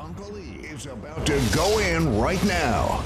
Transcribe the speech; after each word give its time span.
Uncle 0.00 0.38
E 0.38 0.66
is 0.66 0.86
about 0.86 1.26
to 1.26 1.40
go 1.54 1.78
in 1.78 2.18
right 2.20 2.42
now. 2.44 3.04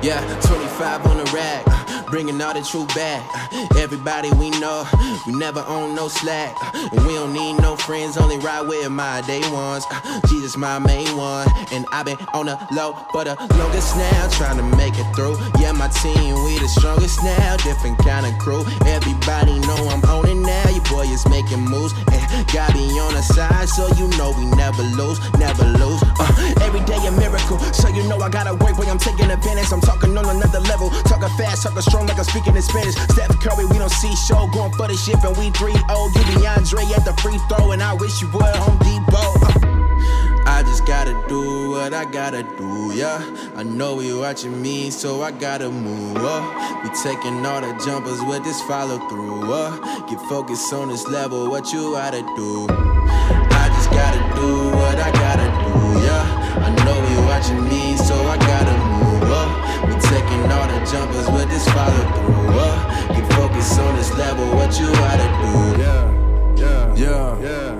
Yeah, 0.00 0.20
25 0.40 1.06
on 1.06 1.16
the 1.18 1.30
rack, 1.34 1.67
bringing 2.10 2.40
all 2.40 2.54
the 2.54 2.62
truth 2.62 2.88
back. 2.94 3.22
Everybody 3.76 4.30
we 4.32 4.50
know, 4.60 4.86
we 5.26 5.32
never 5.34 5.64
own 5.68 5.94
no 5.94 6.08
slack. 6.08 6.56
And 6.74 7.06
we 7.06 7.14
don't 7.14 7.32
need 7.32 7.60
no 7.60 7.76
friends, 7.76 8.16
only 8.16 8.38
ride 8.38 8.66
with 8.66 8.90
my 8.90 9.20
day 9.22 9.40
ones. 9.52 9.84
Jesus, 10.28 10.56
my 10.56 10.78
main 10.78 11.16
one. 11.16 11.46
And 11.72 11.86
I've 11.92 12.06
been 12.06 12.18
on 12.34 12.46
the 12.46 12.58
low 12.72 12.94
for 13.12 13.24
the 13.24 13.34
longest 13.56 13.96
now, 13.96 14.28
trying 14.30 14.56
to 14.56 14.76
make 14.76 14.94
it 14.98 15.08
through. 15.14 15.36
Yeah, 15.60 15.72
my 15.72 15.88
team, 15.88 16.34
we 16.44 16.58
the 16.58 16.68
strongest 16.68 17.22
now, 17.22 17.56
different 17.58 17.98
kind 17.98 18.26
of 18.26 18.36
crew. 18.38 18.64
Everybody 18.86 19.58
know 19.60 19.76
I'm 19.88 20.02
on 20.04 20.28
it 20.28 20.34
now, 20.34 20.68
your 20.70 20.84
boy 20.84 21.06
is 21.10 21.26
making 21.28 21.60
moves. 21.60 21.92
And 22.12 22.22
God 22.52 22.72
be 22.72 22.84
on 23.00 23.14
the 23.14 23.22
side, 23.22 23.68
so 23.68 23.88
you 23.96 24.08
know 24.16 24.32
we 24.36 24.44
never 24.56 24.82
lose, 24.82 25.18
never 25.38 25.64
lose. 25.64 26.02
Uh, 26.18 26.54
every 26.62 26.80
day 26.84 26.98
a 27.06 27.12
miracle, 27.12 27.58
so 27.72 27.88
you 27.88 28.02
know 28.04 28.18
I 28.18 28.28
gotta 28.28 28.54
work, 28.54 28.76
boy, 28.76 28.88
I'm 28.88 28.98
taking 28.98 29.30
advantage. 29.30 29.72
I'm 29.72 29.80
talking 29.80 30.16
on 30.16 30.24
another 30.24 30.60
level, 30.60 30.90
talking 31.04 31.28
fast, 31.36 31.64
talking 31.64 31.82
strong 31.82 31.97
like 32.06 32.18
I'm 32.18 32.24
speaking 32.24 32.54
in 32.54 32.62
Spanish. 32.62 32.94
Steph 32.94 33.40
Curry, 33.40 33.64
we 33.64 33.78
don't 33.78 33.90
see 33.90 34.14
show, 34.16 34.46
going 34.52 34.72
for 34.72 34.88
the 34.88 34.96
ship, 34.96 35.22
and 35.24 35.36
we 35.36 35.50
3 35.50 35.72
0. 35.72 35.82
You 36.14 36.40
be 36.40 36.46
Andre 36.46 36.84
at 36.94 37.04
the 37.04 37.14
free 37.22 37.38
throw, 37.48 37.72
and 37.72 37.82
I 37.82 37.94
wish 37.94 38.20
you 38.20 38.28
would 38.32 38.54
Home 38.56 38.78
Depot. 38.78 39.18
Uh, 39.42 39.68
I 40.46 40.62
just 40.62 40.86
gotta 40.86 41.14
do 41.28 41.70
what 41.70 41.92
I 41.94 42.04
gotta 42.04 42.42
do, 42.42 42.92
yeah. 42.94 43.18
I 43.56 43.62
know 43.62 44.00
you 44.00 44.20
watching 44.20 44.60
me, 44.60 44.90
so 44.90 45.22
I 45.22 45.30
gotta 45.30 45.70
move 45.70 46.16
up. 46.16 46.82
We 46.82 46.90
taking 47.02 47.44
all 47.44 47.60
the 47.60 47.72
jumpers 47.84 48.22
with 48.22 48.44
this 48.44 48.60
follow 48.62 48.98
through, 49.08 49.52
uh. 49.52 50.06
Get 50.06 50.20
focused 50.28 50.72
on 50.72 50.88
this 50.88 51.06
level, 51.06 51.50
what 51.50 51.72
you 51.72 51.92
gotta 51.92 52.22
do. 52.36 52.66
I 52.68 53.70
just 53.74 53.90
gotta 53.90 54.20
do 54.34 54.70
what 54.76 54.98
I 54.98 55.10
gotta 55.12 55.48
do, 55.64 56.00
yeah. 56.06 56.64
I 56.66 56.84
know 56.84 56.98
you 57.10 57.26
watching 57.26 57.64
me, 57.68 57.96
so 57.96 58.14
I 58.26 58.36
gotta. 58.38 58.87
Taking 60.48 60.60
all 60.60 60.80
the 60.80 60.90
jumpers 60.90 61.28
with 61.30 61.48
this 61.50 61.68
follow 61.68 62.04
through, 62.16 62.58
uh. 62.58 63.14
Get 63.14 63.32
focused 63.34 63.78
on 63.78 63.96
this 63.96 64.10
level, 64.16 64.46
what 64.56 64.78
you 64.80 64.86
gotta 64.92 65.28
do. 65.42 65.82
Yeah, 65.82 66.04
yeah, 66.56 66.94
Yeah. 66.96 67.38
yeah. 67.40 67.74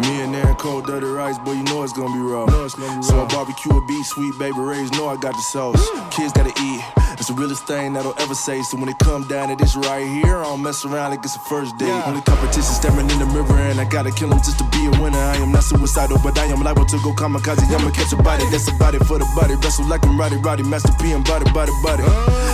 Me 0.00 0.20
and 0.22 0.34
Aaron 0.36 0.56
cold 0.56 0.86
dirty 0.86 1.06
rice, 1.06 1.38
boy, 1.38 1.52
you 1.52 1.62
know 1.64 1.82
it's 1.82 1.92
gonna 1.94 2.12
be 2.12 2.20
raw. 2.20 2.44
Know 2.46 2.64
it's 2.64 2.74
gonna 2.74 2.96
be 2.98 3.02
so. 3.02 3.24
I 3.24 3.26
barbecue 3.28 3.72
a 3.76 3.86
beef, 3.86 4.06
sweet 4.06 4.38
baby 4.38 4.58
rays, 4.58 4.90
know 4.92 5.08
I 5.08 5.16
got 5.16 5.34
the 5.34 5.40
sauce. 5.42 5.88
Kids 6.10 6.32
gotta 6.34 6.52
eat. 6.62 6.97
It's 7.18 7.26
the 7.26 7.34
realest 7.34 7.66
thing 7.66 7.94
that'll 7.94 8.14
ever 8.22 8.34
say. 8.34 8.62
So 8.62 8.78
when 8.78 8.88
it 8.88 8.98
come 9.00 9.26
down 9.26 9.48
to 9.50 9.56
this 9.56 9.74
right 9.74 10.06
here, 10.06 10.38
I 10.38 10.54
don't 10.54 10.62
mess 10.62 10.84
around 10.84 11.10
like 11.10 11.24
it's 11.24 11.34
a 11.34 11.42
first 11.50 11.76
date. 11.76 11.90
Yeah. 11.90 12.06
Only 12.06 12.22
competition 12.22 12.62
staring 12.62 13.10
in 13.10 13.18
the 13.18 13.26
mirror, 13.26 13.58
and 13.58 13.80
I 13.80 13.84
gotta 13.90 14.12
kill 14.12 14.30
him 14.30 14.38
just 14.38 14.58
to 14.58 14.64
be 14.70 14.86
a 14.86 14.94
winner. 15.02 15.18
I 15.18 15.34
am 15.42 15.50
not 15.50 15.64
suicidal, 15.64 16.18
but 16.22 16.38
I 16.38 16.46
am 16.46 16.62
liable 16.62 16.86
to 16.86 16.96
go 17.02 17.10
kamikaze. 17.10 17.66
I'ma 17.74 17.90
catch 17.90 18.12
a 18.12 18.16
body, 18.22 18.46
that's 18.54 18.70
a 18.70 18.74
body 18.78 18.98
for 19.02 19.18
the 19.18 19.26
body. 19.34 19.58
Wrestle 19.58 19.86
like 19.90 20.06
I'm 20.06 20.14
Rowdy 20.14 20.36
Roddy, 20.36 20.62
Master 20.62 20.94
P 21.02 21.10
and 21.10 21.24
body, 21.24 21.50
body, 21.50 21.72
body. 21.82 22.06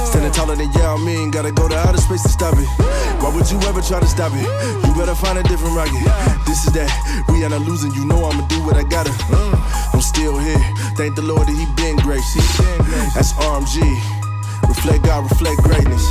Standing 0.08 0.32
taller 0.32 0.56
than 0.56 0.72
Yao 0.72 0.96
Ming, 0.96 1.30
gotta 1.30 1.52
go 1.52 1.68
to 1.68 1.76
outer 1.76 2.00
space 2.00 2.22
to 2.22 2.32
stop 2.32 2.56
it. 2.56 2.68
Why 3.20 3.28
would 3.36 3.50
you 3.52 3.60
ever 3.68 3.82
try 3.84 4.00
to 4.00 4.08
stop 4.08 4.32
it? 4.32 4.48
You 4.88 4.94
better 4.96 5.14
find 5.14 5.36
a 5.36 5.42
different 5.44 5.76
rocket. 5.76 6.00
This 6.48 6.64
is 6.64 6.72
that. 6.72 6.88
We 7.28 7.44
are 7.44 7.50
not 7.50 7.60
losing, 7.68 7.92
you 7.92 8.06
know 8.06 8.24
I'ma 8.24 8.48
do 8.48 8.64
what 8.64 8.80
I 8.80 8.84
gotta. 8.88 9.12
I'm 9.92 10.00
still 10.00 10.38
here. 10.38 10.64
Thank 10.96 11.16
the 11.16 11.22
Lord 11.22 11.48
that 11.48 11.52
He 11.52 11.68
been 11.76 11.96
grace. 12.00 12.32
That's 13.12 13.34
RMG. 13.36 14.23
Reflect 14.76 15.04
God, 15.04 15.30
reflect 15.30 15.62
greatness. 15.62 16.04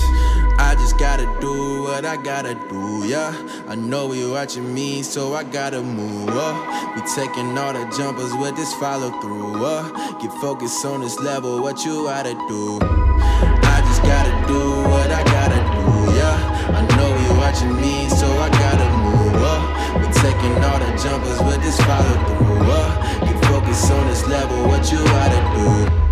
I 0.57 0.75
just 0.79 0.97
gotta 0.97 1.25
do 1.41 1.83
what 1.83 2.05
I 2.05 2.15
gotta 2.15 2.55
do, 2.55 3.03
yeah. 3.05 3.31
I 3.67 3.75
know 3.75 4.13
you 4.13 4.31
watching 4.31 4.73
me, 4.73 5.03
so 5.03 5.33
I 5.33 5.43
gotta 5.43 5.81
move 5.81 6.29
up. 6.29 6.95
We 6.95 7.01
taking 7.13 7.57
all 7.57 7.73
the 7.73 7.85
jumpers 7.95 8.33
with 8.33 8.55
this 8.55 8.73
follow 8.75 9.11
through, 9.21 9.65
uh. 9.65 9.83
Get 10.19 10.31
focused 10.39 10.85
on 10.85 11.01
this 11.01 11.19
level, 11.19 11.61
what 11.61 11.83
you 11.85 12.05
gotta 12.05 12.33
do. 12.47 12.79
I 12.81 13.83
just 13.85 14.01
gotta 14.01 14.33
do 14.47 14.59
what 14.89 15.11
I 15.11 15.23
gotta 15.23 15.59
do, 15.75 16.15
yeah. 16.15 16.79
I 16.79 16.81
know 16.95 17.09
you 17.23 17.37
watching 17.37 17.75
me, 17.75 18.07
so 18.09 18.27
I 18.39 18.49
gotta 18.49 18.89
move 19.05 19.43
up. 19.43 19.99
We 19.99 20.07
taking 20.23 20.55
all 20.63 20.79
the 20.79 20.91
jumpers 21.03 21.39
with 21.43 21.61
this 21.61 21.77
follow 21.81 22.15
through, 22.27 22.71
uh. 22.71 23.25
Get 23.25 23.45
focused 23.45 23.91
on 23.91 24.07
this 24.07 24.25
level, 24.25 24.67
what 24.67 24.89
you 24.91 24.97
gotta 25.03 25.89
do. 25.89 26.02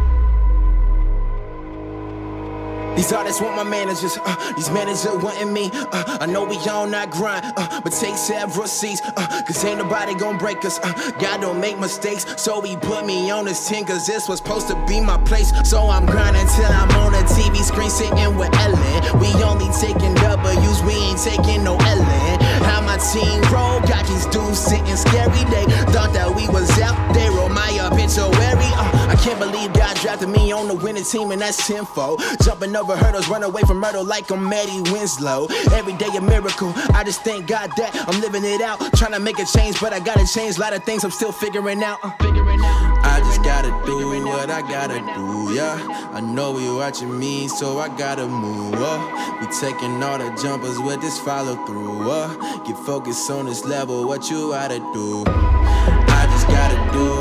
These 3.11 3.17
artists 3.17 3.41
want 3.41 3.57
my 3.57 3.63
managers, 3.63 4.17
uh, 4.23 4.53
these 4.55 4.71
managers 4.71 5.05
wanting 5.21 5.51
me. 5.51 5.69
Uh, 5.73 6.19
I 6.21 6.25
know 6.27 6.45
we 6.45 6.55
all 6.69 6.87
not 6.87 7.09
grind, 7.11 7.43
uh, 7.57 7.81
but 7.81 7.91
take 7.91 8.15
several 8.15 8.67
seats, 8.67 9.01
uh, 9.17 9.41
cause 9.45 9.65
ain't 9.65 9.79
nobody 9.79 10.15
gonna 10.15 10.37
break 10.37 10.63
us. 10.63 10.79
Uh, 10.79 11.11
God 11.19 11.41
don't 11.41 11.59
make 11.59 11.77
mistakes, 11.77 12.25
so 12.41 12.61
he 12.61 12.77
put 12.77 13.05
me 13.05 13.29
on 13.29 13.43
this 13.43 13.67
team, 13.67 13.83
cause 13.83 14.07
this 14.07 14.29
was 14.29 14.37
supposed 14.37 14.69
to 14.69 14.85
be 14.87 15.01
my 15.01 15.17
place. 15.25 15.51
So 15.69 15.89
I'm 15.89 16.05
grinding 16.05 16.47
till 16.55 16.71
I'm 16.71 16.89
on 17.03 17.13
a 17.13 17.23
TV 17.27 17.57
screen 17.57 17.89
sitting 17.89 18.37
with 18.37 18.55
Ellen. 18.55 19.19
We 19.19 19.27
only 19.43 19.67
taking 19.75 20.15
W's, 20.15 20.81
we 20.83 20.93
ain't 20.93 21.19
taking 21.19 21.65
no 21.65 21.75
Ellen. 21.75 22.39
How 22.63 22.79
my 22.79 22.95
team 23.11 23.41
roll, 23.51 23.81
got 23.91 24.07
these 24.07 24.25
dudes 24.27 24.57
sitting 24.57 24.95
scary. 24.95 25.43
They 25.51 25.65
thought 25.91 26.13
that 26.13 26.33
we 26.33 26.47
was 26.47 26.71
out, 26.79 26.95
there 27.13 27.29
roll 27.31 27.49
my 27.49 27.77
obituary. 27.91 28.71
Uh, 28.79 29.07
I 29.11 29.15
can't 29.21 29.37
believe 29.37 29.73
God 29.73 29.97
drafted 29.97 30.29
me 30.29 30.53
on 30.53 30.69
the 30.69 30.75
winning 30.75 31.03
team, 31.03 31.31
and 31.31 31.41
that's 31.41 31.67
tenfold. 31.67 32.23
Jumping 32.41 32.73
over 32.73 33.00
hurdles, 33.01 33.27
run 33.27 33.43
away 33.43 33.61
from 33.63 33.77
murder 33.77 34.03
like 34.03 34.29
I'm 34.31 34.51
Eddie 34.51 34.81
Winslow. 34.91 35.47
Every 35.73 35.93
day 35.93 36.09
a 36.15 36.21
miracle. 36.21 36.73
I 36.93 37.03
just 37.03 37.23
thank 37.23 37.47
God 37.47 37.71
that 37.77 37.91
I'm 38.07 38.21
living 38.21 38.43
it 38.45 38.61
out. 38.61 38.79
Trying 38.95 39.13
to 39.13 39.19
make 39.19 39.39
a 39.39 39.45
change, 39.45 39.79
but 39.79 39.93
I 39.93 39.99
gotta 39.99 40.25
change. 40.25 40.57
A 40.57 40.61
lot 40.61 40.73
of 40.73 40.83
things 40.83 41.03
I'm 41.03 41.11
still 41.11 41.31
figuring 41.31 41.83
out. 41.83 41.99
Uh, 42.03 42.11
figuring 42.21 42.59
out. 42.63 43.05
I 43.05 43.19
just 43.19 43.43
gotta 43.43 43.69
do 43.85 44.01
what 44.25 44.49
I 44.49 44.61
gotta 44.61 44.99
do, 45.15 45.53
yeah. 45.53 46.09
I 46.13 46.21
know 46.21 46.57
you 46.57 46.77
watching 46.77 47.17
me, 47.19 47.47
so 47.47 47.79
I 47.79 47.89
gotta 47.89 48.27
move 48.27 48.75
up. 48.75 49.41
We 49.41 49.47
taking 49.47 50.01
all 50.01 50.17
the 50.17 50.29
jumpers 50.41 50.79
with 50.79 51.01
this 51.01 51.19
follow 51.19 51.55
through, 51.65 52.09
uh. 52.09 52.63
Get 52.63 52.77
focused 52.77 53.29
on 53.29 53.45
this 53.45 53.65
level, 53.65 54.07
what 54.07 54.29
you 54.29 54.51
gotta 54.51 54.79
do. 54.93 55.23
I 55.27 56.27
just 56.31 56.47
gotta 56.47 56.93
do 56.93 57.20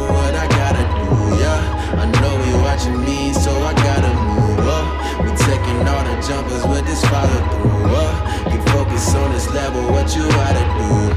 jumpers 6.31 6.65
with 6.69 6.87
this 6.87 7.05
follow 7.07 7.27
through, 7.27 7.91
uh. 7.91 8.51
Get 8.51 8.69
focused 8.69 9.17
on 9.17 9.33
this 9.33 9.53
level, 9.53 9.83
what 9.91 10.15
you 10.15 10.23
gotta 10.29 10.65
do. 10.79 11.15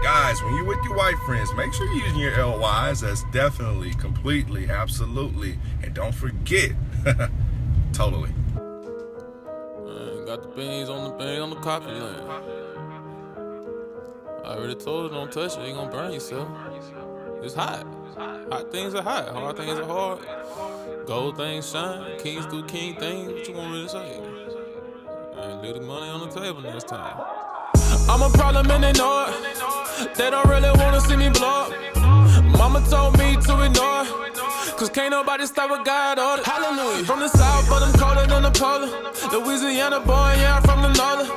Guys, 0.00 0.40
when 0.44 0.54
you're 0.54 0.64
with 0.64 0.78
your 0.84 0.94
white 0.94 1.18
friends, 1.26 1.52
make 1.54 1.74
sure 1.74 1.86
you're 1.86 2.04
using 2.04 2.20
your 2.20 2.36
LYs. 2.36 3.00
That's 3.00 3.24
definitely, 3.32 3.94
completely, 3.94 4.70
absolutely. 4.70 5.58
And 5.82 5.92
don't 5.92 6.14
forget, 6.14 6.70
totally. 7.92 8.30
Man, 9.84 10.24
got 10.24 10.42
the 10.42 10.52
beans 10.54 10.88
on 10.88 11.10
the 11.10 11.16
beans 11.18 11.40
on 11.40 11.50
the 11.50 11.56
coffee 11.56 11.86
land. 11.86 12.30
I 14.44 14.54
already 14.54 14.76
told 14.76 15.10
you 15.10 15.18
don't 15.18 15.32
touch 15.32 15.58
it, 15.58 15.66
you're 15.66 15.74
gonna 15.74 15.90
burn 15.90 16.12
yourself. 16.12 16.48
It's 17.42 17.54
hot. 17.54 17.84
Hot 18.52 18.70
things 18.70 18.94
are 18.94 19.02
hot. 19.02 19.28
Hard 19.28 19.56
things 19.56 19.78
are 19.80 19.84
hard. 19.84 20.20
Gold 21.08 21.38
things 21.38 21.70
shine. 21.70 22.18
Kings 22.18 22.44
do 22.48 22.62
king 22.64 22.94
things. 22.96 23.32
What 23.32 23.48
you 23.48 23.54
want 23.54 23.72
me 23.72 23.82
to 23.84 23.88
say? 23.88 24.20
And 25.38 25.62
leave 25.62 25.76
the 25.76 25.80
money 25.80 26.10
on 26.10 26.20
the 26.20 26.28
table 26.28 26.60
next 26.60 26.86
time. 26.86 27.16
I'm 28.10 28.20
a 28.20 28.28
problem 28.36 28.70
and 28.70 28.84
they 28.84 28.92
know 28.92 29.24
it. 29.26 30.14
They 30.16 30.28
don't 30.28 30.46
really 30.46 30.70
wanna 30.78 31.00
see 31.00 31.16
me 31.16 31.30
blow 31.30 31.72
up. 31.72 31.96
Mama 32.58 32.84
told 32.90 33.16
me 33.16 33.36
to 33.36 33.64
ignore 33.64 34.02
it. 34.04 34.36
Cause 34.76 34.90
can't 34.90 35.10
nobody 35.10 35.46
stop 35.46 35.70
what 35.70 35.82
God 35.86 36.18
ordered. 36.18 36.44
Hallelujah. 36.44 37.06
From 37.06 37.20
the 37.20 37.28
south, 37.28 37.66
but 37.70 37.82
I'm 37.82 37.94
colder 37.94 38.26
than 38.26 38.42
the 38.42 38.50
polar. 38.50 38.90
Louisiana 39.32 40.00
boy, 40.00 40.34
yeah, 40.36 40.56
I'm 40.56 40.62
from 40.62 40.82
the 40.82 40.92
northern. 40.92 41.28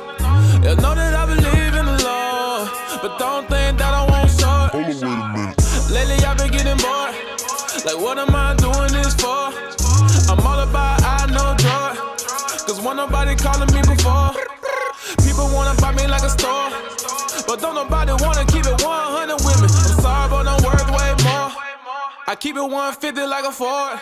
You 0.68 0.76
know 0.82 0.94
that 0.94 1.14
I 1.14 1.24
believe 1.24 1.74
in 1.80 1.86
the 1.86 1.96
Lord. 2.04 2.68
But 3.00 3.18
don't 3.18 3.48
think 3.48 3.78
that 3.78 3.94
I 3.94 4.04
won't 4.04 4.30
short. 4.36 4.74
Lately 5.90 6.22
I've 6.26 6.36
been 6.36 6.50
getting 6.50 6.76
bored. 6.76 7.32
Like, 7.84 7.98
what 7.98 8.18
am 8.18 8.36
I 8.36 8.54
doing 8.54 8.91
When 12.92 12.98
nobody 12.98 13.34
calling 13.36 13.72
me 13.72 13.80
before. 13.80 14.32
People 15.24 15.48
wanna 15.54 15.74
buy 15.80 15.92
me 15.92 16.06
like 16.06 16.24
a 16.24 16.28
store. 16.28 16.68
But 17.46 17.58
don't 17.58 17.74
nobody 17.74 18.12
wanna 18.22 18.44
keep 18.44 18.66
it 18.66 18.84
100 18.84 19.36
with 19.36 19.62
me. 19.62 19.68
I'm 19.68 20.00
sorry, 20.02 20.28
but 20.28 20.46
I'm 20.46 20.62
worth 20.62 20.90
way 20.90 21.14
more. 21.24 21.50
I 22.28 22.36
keep 22.38 22.54
it 22.54 22.60
150 22.60 23.26
like 23.26 23.46
a 23.46 23.50
Ford. 23.50 23.98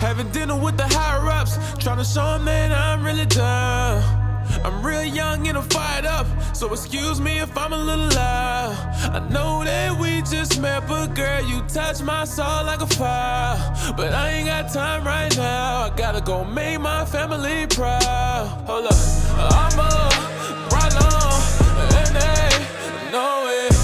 Having 0.00 0.30
dinner 0.30 0.56
with 0.56 0.78
the 0.78 0.88
higher 0.96 1.28
ups, 1.28 1.58
tryna 1.76 2.10
show 2.10 2.26
'em 2.36 2.46
that 2.46 2.72
I'm 2.72 3.04
really 3.04 3.26
down. 3.26 4.23
I'm 4.64 4.82
real 4.82 5.04
young 5.04 5.46
and 5.46 5.58
I'm 5.58 5.64
fired 5.64 6.06
up, 6.06 6.26
so 6.54 6.72
excuse 6.72 7.20
me 7.20 7.38
if 7.38 7.56
I'm 7.56 7.74
a 7.74 7.76
little 7.76 8.08
loud. 8.08 8.72
I 9.12 9.18
know 9.28 9.62
that 9.62 9.98
we 10.00 10.22
just 10.22 10.58
met, 10.58 10.88
but 10.88 11.08
girl, 11.14 11.42
you 11.44 11.60
touch 11.68 12.00
my 12.00 12.24
soul 12.24 12.64
like 12.64 12.80
a 12.80 12.86
fire. 12.86 13.58
But 13.94 14.14
I 14.14 14.30
ain't 14.30 14.48
got 14.48 14.72
time 14.72 15.04
right 15.04 15.36
now. 15.36 15.82
I 15.82 15.92
gotta 15.94 16.22
go 16.22 16.44
make 16.44 16.80
my 16.80 17.04
family 17.04 17.66
proud. 17.66 18.46
Hold 18.66 18.86
up, 18.86 18.94
I'm 19.52 19.78
a 19.78 20.08
problem, 20.70 21.42
and 21.98 22.16
they 22.16 23.12
know 23.12 23.46
it. 23.48 23.83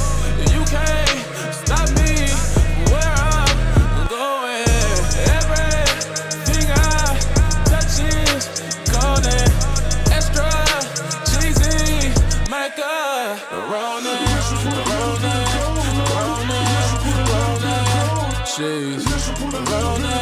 Cheese, 18.61 19.33
Ronin, 19.41 20.21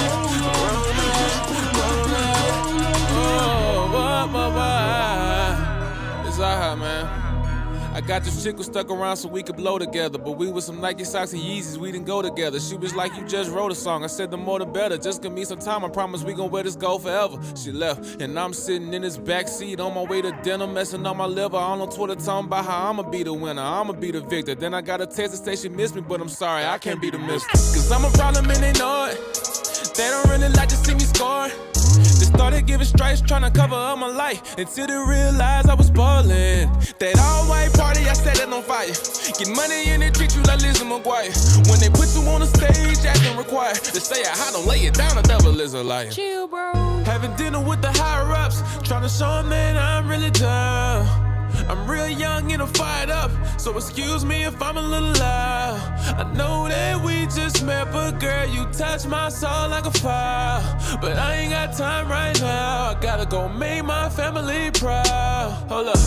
got 8.08 8.24
this 8.24 8.42
chick 8.42 8.56
who 8.56 8.62
stuck 8.62 8.90
around 8.90 9.18
so 9.18 9.28
we 9.28 9.42
could 9.42 9.56
blow 9.56 9.78
together. 9.78 10.16
But 10.18 10.38
we 10.38 10.50
with 10.50 10.64
some 10.64 10.80
Nike 10.80 11.04
socks 11.04 11.34
and 11.34 11.42
Yeezys, 11.42 11.76
we 11.76 11.92
didn't 11.92 12.06
go 12.06 12.22
together. 12.22 12.58
She 12.58 12.74
was 12.74 12.94
like, 12.94 13.14
You 13.14 13.24
just 13.26 13.50
wrote 13.50 13.70
a 13.70 13.74
song. 13.74 14.02
I 14.02 14.06
said, 14.06 14.30
The 14.30 14.38
more 14.38 14.58
the 14.58 14.64
better. 14.64 14.96
Just 14.96 15.22
give 15.22 15.32
me 15.32 15.44
some 15.44 15.58
time. 15.58 15.84
I 15.84 15.90
promise 15.90 16.24
we 16.24 16.32
gon' 16.32 16.50
wear 16.50 16.62
this 16.62 16.74
gold 16.74 17.02
forever. 17.02 17.38
She 17.54 17.70
left, 17.70 18.22
and 18.22 18.38
I'm 18.38 18.54
sitting 18.54 18.94
in 18.94 19.02
this 19.02 19.18
back 19.18 19.46
seat 19.46 19.78
on 19.78 19.92
my 19.94 20.02
way 20.04 20.22
to 20.22 20.32
dinner, 20.42 20.66
messing 20.66 21.04
on 21.04 21.18
my 21.18 21.26
liver. 21.26 21.58
On 21.58 21.82
on 21.82 21.90
Twitter, 21.90 22.14
talking 22.14 22.46
about 22.46 22.64
how 22.64 22.88
I'ma 22.88 23.02
be 23.02 23.24
the 23.24 23.34
winner. 23.34 23.60
I'ma 23.60 23.92
be 23.92 24.10
the 24.10 24.22
victor. 24.22 24.54
Then 24.54 24.72
I 24.72 24.80
got 24.80 25.02
a 25.02 25.06
text 25.06 25.36
to 25.36 25.44
say 25.44 25.54
she 25.56 25.68
missed 25.68 25.94
me, 25.94 26.00
but 26.00 26.18
I'm 26.20 26.30
sorry, 26.30 26.64
I 26.64 26.78
can't 26.78 27.02
be 27.02 27.10
the 27.10 27.18
mister. 27.18 27.50
Cause 27.50 27.92
I'm 27.92 28.06
a 28.06 28.10
problem 28.10 28.50
and 28.50 28.62
they 28.62 28.72
know 28.72 29.10
it. 29.12 29.77
They 29.98 30.10
don't 30.10 30.28
really 30.28 30.48
like 30.50 30.68
to 30.68 30.76
see 30.76 30.94
me 30.94 31.00
score. 31.00 31.48
They 31.74 32.26
started 32.30 32.66
giving 32.66 32.86
strikes, 32.86 33.20
trying 33.20 33.42
to 33.42 33.50
cover 33.50 33.74
up 33.74 33.98
my 33.98 34.06
life 34.06 34.56
until 34.56 34.86
they 34.86 34.94
realized 34.94 35.68
I 35.68 35.74
was 35.74 35.90
ballin'. 35.90 36.70
That 37.00 37.18
all 37.18 37.48
white 37.48 37.72
party, 37.72 38.08
I 38.08 38.12
set 38.12 38.38
it 38.38 38.48
on 38.48 38.62
fire. 38.62 38.86
Get 38.86 39.48
money 39.56 39.90
and 39.90 40.00
they 40.00 40.10
treat 40.10 40.36
you 40.36 40.42
like 40.42 40.60
Lizzie 40.60 40.84
McGuire. 40.84 41.34
When 41.68 41.80
they 41.80 41.90
put 41.90 42.14
you 42.14 42.22
on 42.30 42.42
the 42.42 42.46
stage, 42.46 43.04
acting 43.04 43.36
required. 43.36 43.78
They 43.78 43.98
say 43.98 44.22
I 44.22 44.36
hot, 44.38 44.52
don't 44.52 44.68
lay 44.68 44.86
it 44.86 44.94
down, 44.94 45.16
the 45.16 45.22
devil 45.22 45.60
is 45.60 45.74
a 45.74 45.82
liar. 45.82 46.12
Chill, 46.12 46.46
bro. 46.46 46.74
Having 47.04 47.34
dinner 47.34 47.60
with 47.60 47.82
the 47.82 47.90
higher 47.90 48.32
ups, 48.32 48.62
trying 48.86 49.02
to 49.02 49.08
show 49.08 49.38
'em 49.38 49.48
that 49.50 49.76
I'm 49.76 50.06
really 50.06 50.30
down. 50.30 51.27
I'm 51.68 51.88
real 51.90 52.08
young 52.08 52.52
and 52.52 52.62
I'm 52.62 52.68
fired 52.68 53.10
up, 53.10 53.30
so 53.58 53.76
excuse 53.76 54.24
me 54.24 54.44
if 54.44 54.60
I'm 54.62 54.76
a 54.76 54.82
little 54.82 55.12
loud. 55.12 55.78
I 56.18 56.32
know 56.34 56.68
that 56.68 57.00
we 57.02 57.26
just 57.26 57.64
met, 57.64 57.92
but 57.92 58.20
girl, 58.20 58.46
you 58.46 58.64
touch 58.72 59.06
my 59.06 59.28
soul 59.28 59.68
like 59.68 59.86
a 59.86 59.90
fire. 59.90 60.62
But 61.00 61.18
I 61.18 61.34
ain't 61.36 61.52
got 61.52 61.76
time 61.76 62.08
right 62.08 62.38
now. 62.40 62.90
I 62.90 62.96
gotta 63.00 63.26
go 63.26 63.48
make 63.48 63.84
my 63.84 64.08
family 64.08 64.70
proud. 64.70 65.50
Hold 65.68 65.88
up, 65.88 65.98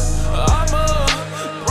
I'm 0.50 0.74
a 0.74 1.70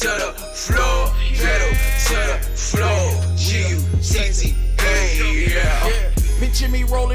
to 0.00 0.08
the 0.08 0.39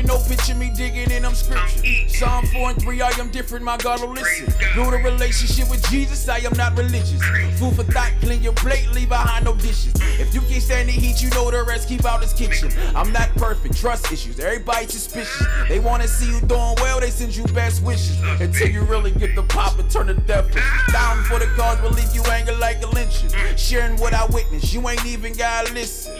rolling, 0.05 0.21
no 0.21 0.27
picture 0.27 0.55
me 0.55 0.71
digging 0.75 1.11
in 1.11 1.23
them 1.23 1.35
scriptures. 1.35 2.17
Psalm 2.17 2.45
4 2.47 2.71
and 2.71 2.81
3, 2.81 3.01
I 3.01 3.09
am 3.19 3.29
different, 3.29 3.63
my 3.63 3.77
God 3.77 4.01
will 4.01 4.09
listen. 4.09 4.53
Build 4.73 4.93
a 4.93 4.97
relationship 4.97 5.69
with 5.69 5.87
Jesus, 5.89 6.27
I 6.27 6.39
am 6.39 6.53
not 6.55 6.77
religious. 6.77 7.21
Food 7.59 7.75
for 7.75 7.83
thought, 7.83 8.11
clean 8.21 8.41
your 8.41 8.53
plate, 8.53 8.87
leave 8.91 9.09
behind 9.09 9.45
no 9.45 9.55
dishes. 9.55 9.93
If 10.19 10.33
you 10.33 10.41
can't 10.41 10.61
stand 10.61 10.89
the 10.89 10.93
heat, 10.93 11.21
you 11.21 11.29
know 11.31 11.51
the 11.51 11.63
rest, 11.63 11.89
keep 11.89 12.05
out 12.05 12.21
this 12.21 12.33
kitchen. 12.33 12.71
I'm 12.95 13.11
not 13.11 13.29
perfect, 13.35 13.77
trust 13.77 14.11
issues, 14.11 14.39
everybody 14.39 14.87
suspicious. 14.87 15.45
They 15.67 15.79
wanna 15.79 16.07
see 16.07 16.27
you 16.27 16.39
doing 16.41 16.75
well, 16.77 16.99
they 16.99 17.09
send 17.09 17.35
you 17.35 17.43
best 17.45 17.83
wishes. 17.83 18.19
Until 18.39 18.69
you 18.69 18.81
really 18.81 19.11
get 19.11 19.35
the 19.35 19.43
pop 19.43 19.77
and 19.79 19.89
turn 19.89 20.07
the 20.07 20.13
devil. 20.13 20.51
Down 20.91 21.23
for 21.25 21.39
the 21.39 21.47
cause, 21.57 21.79
believe 21.81 22.13
you 22.13 22.23
anger 22.31 22.55
like 22.55 22.81
a 22.83 22.87
lynching. 22.87 23.29
Sharing 23.57 23.97
what 23.97 24.13
I 24.13 24.25
witnessed, 24.27 24.73
you 24.73 24.87
ain't 24.87 25.05
even 25.05 25.33
gotta 25.33 25.73
listen. 25.73 26.13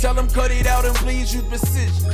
Tell 0.00 0.14
them 0.14 0.28
cut 0.28 0.50
it 0.50 0.66
out 0.66 0.86
and 0.86 0.94
please 0.96 1.34
use 1.34 1.44
precision. 1.44 2.10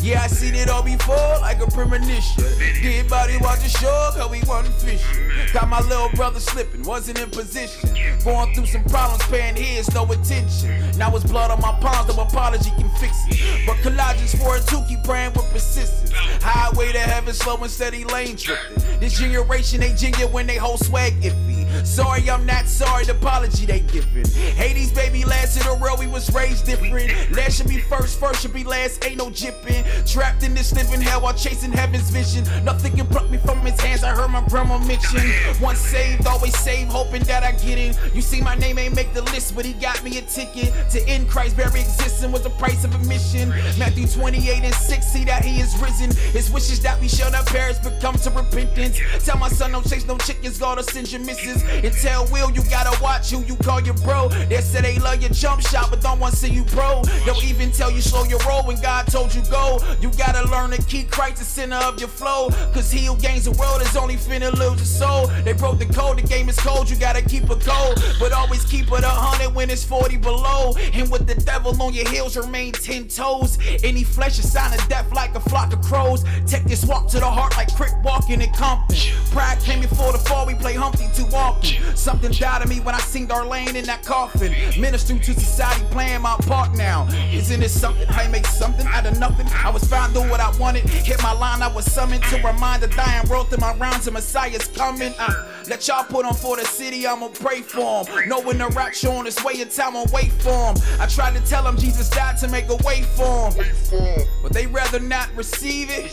Yeah, 0.00 0.20
I 0.20 0.26
seen 0.26 0.54
it 0.54 0.68
all 0.68 0.82
before, 0.82 1.16
like 1.40 1.62
a 1.62 1.66
premonition. 1.70 2.44
Dead 2.82 3.08
body 3.08 3.38
watch 3.40 3.60
show, 3.70 4.10
cause 4.14 4.30
we 4.30 4.42
wasn't 4.46 4.74
fishing. 4.74 5.30
Got 5.54 5.70
my 5.70 5.80
little 5.80 6.10
brother 6.10 6.40
slipping, 6.40 6.82
wasn't 6.82 7.20
in 7.20 7.30
position. 7.30 7.88
Going 8.22 8.54
through 8.54 8.66
some 8.66 8.84
problems, 8.84 9.22
paying 9.28 9.56
his 9.56 9.92
no 9.94 10.04
attention. 10.04 10.98
Now 10.98 11.16
it's 11.16 11.24
blood 11.24 11.50
on 11.50 11.58
my 11.62 11.72
palms, 11.80 12.14
no 12.14 12.22
apology 12.22 12.70
can 12.76 12.90
fix 12.96 13.16
it. 13.28 13.66
But 13.66 13.76
collages 13.76 14.36
for 14.38 14.58
it 14.58 14.66
too, 14.66 14.82
keep 14.86 15.02
praying 15.02 15.32
with 15.32 15.50
persistence. 15.52 16.12
Highway 16.42 16.92
to 16.92 16.98
heaven, 16.98 17.32
slow 17.32 17.56
and 17.56 17.70
steady 17.70 18.04
lane 18.04 18.36
tripping. 18.36 19.00
This 19.00 19.18
generation, 19.18 19.80
they 19.80 19.94
when 20.26 20.46
they 20.46 20.56
whole 20.56 20.76
swag 20.76 21.14
iffy. 21.22 21.61
Sorry, 21.84 22.28
I'm 22.30 22.46
not 22.46 22.66
sorry, 22.66 23.04
the 23.04 23.12
apology 23.12 23.66
they 23.66 23.80
giving. 23.80 24.26
Hades, 24.54 24.92
baby, 24.92 25.24
last 25.24 25.56
in 25.56 25.64
the 25.64 25.84
row, 25.84 25.94
we 25.98 26.06
was 26.06 26.32
raised 26.34 26.66
different. 26.66 27.10
Last 27.32 27.58
should 27.58 27.68
be 27.68 27.78
first, 27.78 28.18
first 28.18 28.42
should 28.42 28.52
be 28.52 28.64
last, 28.64 29.04
ain't 29.04 29.18
no 29.18 29.30
jipping. 29.30 29.82
Trapped 30.10 30.42
in 30.42 30.54
this 30.54 30.72
living 30.72 31.00
hell 31.00 31.22
while 31.22 31.34
chasing 31.34 31.72
heaven's 31.72 32.10
vision. 32.10 32.44
Nothing 32.64 32.96
can 32.96 33.06
pluck 33.06 33.30
me 33.30 33.38
from 33.38 33.60
his 33.60 33.80
hands, 33.80 34.04
I 34.04 34.10
heard 34.10 34.30
my 34.30 34.44
grandma 34.48 34.78
mention. 34.78 35.20
Once 35.60 35.78
saved, 35.78 36.26
always 36.26 36.56
saved, 36.58 36.90
hoping 36.90 37.22
that 37.24 37.42
I 37.42 37.52
get 37.52 37.78
in. 37.78 37.94
You 38.14 38.22
see, 38.22 38.40
my 38.40 38.54
name 38.56 38.78
ain't 38.78 38.94
make 38.94 39.12
the 39.14 39.22
list, 39.22 39.54
but 39.54 39.64
he 39.64 39.72
got 39.74 40.02
me 40.04 40.18
a 40.18 40.22
ticket 40.22 40.72
to 40.90 41.08
end 41.08 41.28
Christ, 41.28 41.56
very 41.56 41.80
existence 41.80 42.32
was 42.32 42.42
the 42.42 42.50
price 42.50 42.84
of 42.84 42.94
admission. 42.94 43.50
Matthew 43.78 44.06
28 44.06 44.62
and 44.64 44.74
6, 44.74 45.06
see 45.06 45.24
that 45.24 45.44
he 45.44 45.60
is 45.60 45.76
risen. 45.80 46.14
His 46.32 46.50
wishes 46.50 46.80
that 46.80 47.00
we 47.00 47.08
shall 47.08 47.30
not 47.30 47.46
perish, 47.46 47.78
but 47.82 48.00
come 48.00 48.14
to 48.16 48.30
repentance. 48.30 48.98
Tell 49.24 49.38
my 49.38 49.48
son, 49.48 49.72
don't 49.72 49.88
chase 49.88 50.06
no 50.06 50.16
chickens, 50.18 50.58
God 50.58 50.78
will 50.78 50.84
send 50.84 51.10
your 51.10 51.20
missus. 51.20 51.61
And 51.84 51.92
tell 51.92 52.26
Will, 52.32 52.50
you 52.50 52.62
gotta 52.70 53.00
watch 53.02 53.30
who 53.30 53.42
you 53.44 53.56
call 53.56 53.80
your 53.80 53.94
bro. 53.94 54.28
They 54.28 54.60
said 54.60 54.84
they 54.84 54.98
love 54.98 55.20
your 55.20 55.30
jump 55.30 55.62
shot, 55.62 55.90
but 55.90 56.00
don't 56.00 56.20
want 56.20 56.34
to 56.34 56.40
see 56.40 56.50
you 56.50 56.64
pro. 56.64 57.02
They'll 57.24 57.42
even 57.44 57.70
tell 57.70 57.90
you 57.90 58.00
slow 58.00 58.24
your 58.24 58.40
roll 58.48 58.62
when 58.64 58.80
God 58.80 59.06
told 59.06 59.34
you 59.34 59.42
go. 59.50 59.78
You 60.00 60.10
gotta 60.18 60.48
learn 60.50 60.70
to 60.70 60.82
keep 60.82 61.10
Christ 61.10 61.38
the 61.38 61.44
center 61.44 61.76
of 61.76 61.98
your 61.98 62.08
flow. 62.08 62.50
Cause 62.72 62.90
he 62.90 63.06
who 63.06 63.16
gains 63.16 63.44
the 63.44 63.52
world 63.52 63.82
is 63.82 63.96
only 63.96 64.16
finna 64.16 64.52
lose 64.52 64.80
his 64.80 64.98
soul. 64.98 65.26
They 65.44 65.52
broke 65.52 65.78
the 65.78 65.86
code, 65.86 66.18
the 66.18 66.26
game 66.26 66.48
is 66.48 66.58
cold, 66.58 66.88
you 66.90 66.96
gotta 66.96 67.22
keep 67.22 67.44
it 67.44 67.60
cold. 67.60 68.02
But 68.18 68.32
always 68.32 68.64
keep 68.64 68.90
it 68.92 69.04
a 69.04 69.08
hundred 69.08 69.54
when 69.54 69.70
it's 69.70 69.84
40 69.84 70.16
below. 70.18 70.74
And 70.92 71.10
with 71.10 71.26
the 71.26 71.34
devil 71.34 71.80
on 71.82 71.94
your 71.94 72.08
heels, 72.08 72.36
remain 72.36 72.72
10 72.72 73.08
toes. 73.08 73.58
Any 73.82 74.04
flesh 74.04 74.38
is 74.38 74.52
sign 74.52 74.72
of 74.78 74.86
death 74.88 75.12
like 75.12 75.34
a 75.34 75.40
flock 75.40 75.72
of 75.72 75.82
crows. 75.82 76.24
Take 76.46 76.64
this 76.64 76.84
walk 76.84 77.08
to 77.08 77.18
the 77.18 77.26
heart 77.26 77.56
like 77.56 77.74
Crip 77.74 77.92
walking 78.02 78.40
in 78.40 78.52
Compton. 78.52 78.96
Pride 79.30 79.58
came 79.60 79.80
before 79.80 80.12
the 80.12 80.18
fall, 80.18 80.46
we 80.46 80.54
play 80.54 80.74
Humpty 80.74 81.08
too 81.14 81.26
often. 81.34 81.51
Walking. 81.52 81.80
Something 81.96 82.32
died 82.32 82.62
of 82.62 82.68
me 82.68 82.80
when 82.80 82.94
I 82.94 82.98
seen 82.98 83.26
Darlene 83.26 83.74
in 83.74 83.84
that 83.84 84.04
coffin. 84.04 84.52
Ministering 84.80 85.20
to 85.20 85.34
society, 85.34 85.84
playing 85.90 86.22
my 86.22 86.36
part 86.46 86.76
now. 86.76 87.08
Isn't 87.32 87.62
it 87.62 87.70
something? 87.70 88.06
I 88.08 88.28
make 88.28 88.46
something 88.46 88.86
out 88.86 89.06
of 89.06 89.18
nothing. 89.18 89.46
I 89.48 89.70
was 89.70 89.84
found 89.84 90.14
doing 90.14 90.28
what 90.28 90.40
I 90.40 90.56
wanted. 90.58 90.88
Hit 90.88 91.22
my 91.22 91.32
line, 91.32 91.62
I 91.62 91.68
was 91.68 91.90
summoned 91.90 92.22
to 92.24 92.36
remind 92.36 92.82
the 92.82 92.88
dying 92.88 93.28
world 93.28 93.48
through 93.48 93.58
my 93.58 93.74
rounds, 93.74 94.06
and 94.06 94.14
Messiah's 94.14 94.66
coming. 94.68 95.12
Uh, 95.18 95.48
let 95.68 95.86
y'all 95.86 96.04
put 96.04 96.24
on 96.24 96.34
for 96.34 96.56
the 96.56 96.64
city, 96.64 97.06
I'ma 97.06 97.28
pray 97.28 97.60
for 97.60 98.04
him. 98.04 98.28
Knowing 98.28 98.58
the 98.58 98.68
rap 98.68 98.94
show 98.94 99.12
on 99.12 99.26
its 99.26 99.42
way 99.44 99.60
in 99.60 99.68
time, 99.68 99.96
I'll 99.96 100.06
wait 100.12 100.32
for 100.32 100.50
him. 100.50 100.76
I 100.98 101.06
tried 101.06 101.34
to 101.34 101.40
tell 101.46 101.66
him 101.66 101.76
Jesus 101.76 102.08
died 102.10 102.38
to 102.38 102.48
make 102.48 102.68
a 102.68 102.76
way 102.76 103.02
for 103.02 103.50
him. 103.52 104.26
But 104.42 104.52
they 104.52 104.66
rather 104.66 105.00
not 105.00 105.28
receive 105.36 105.88
it. 105.90 106.12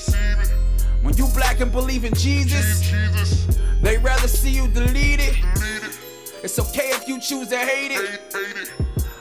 When 1.02 1.16
you 1.18 1.28
black 1.34 1.60
and 1.60 1.72
believe 1.72 2.04
in 2.04 2.14
Jesus, 2.16 3.48
they 3.82 3.98
rather 3.98 4.28
see 4.28 4.52
you 4.52 4.68
delete 4.68 5.20
it. 5.20 5.38
It's 6.44 6.60
okay 6.60 6.90
if 6.92 7.08
you 7.08 7.20
choose 7.20 7.50
to 7.50 7.58
hate 7.58 7.92
it. 7.92 8.22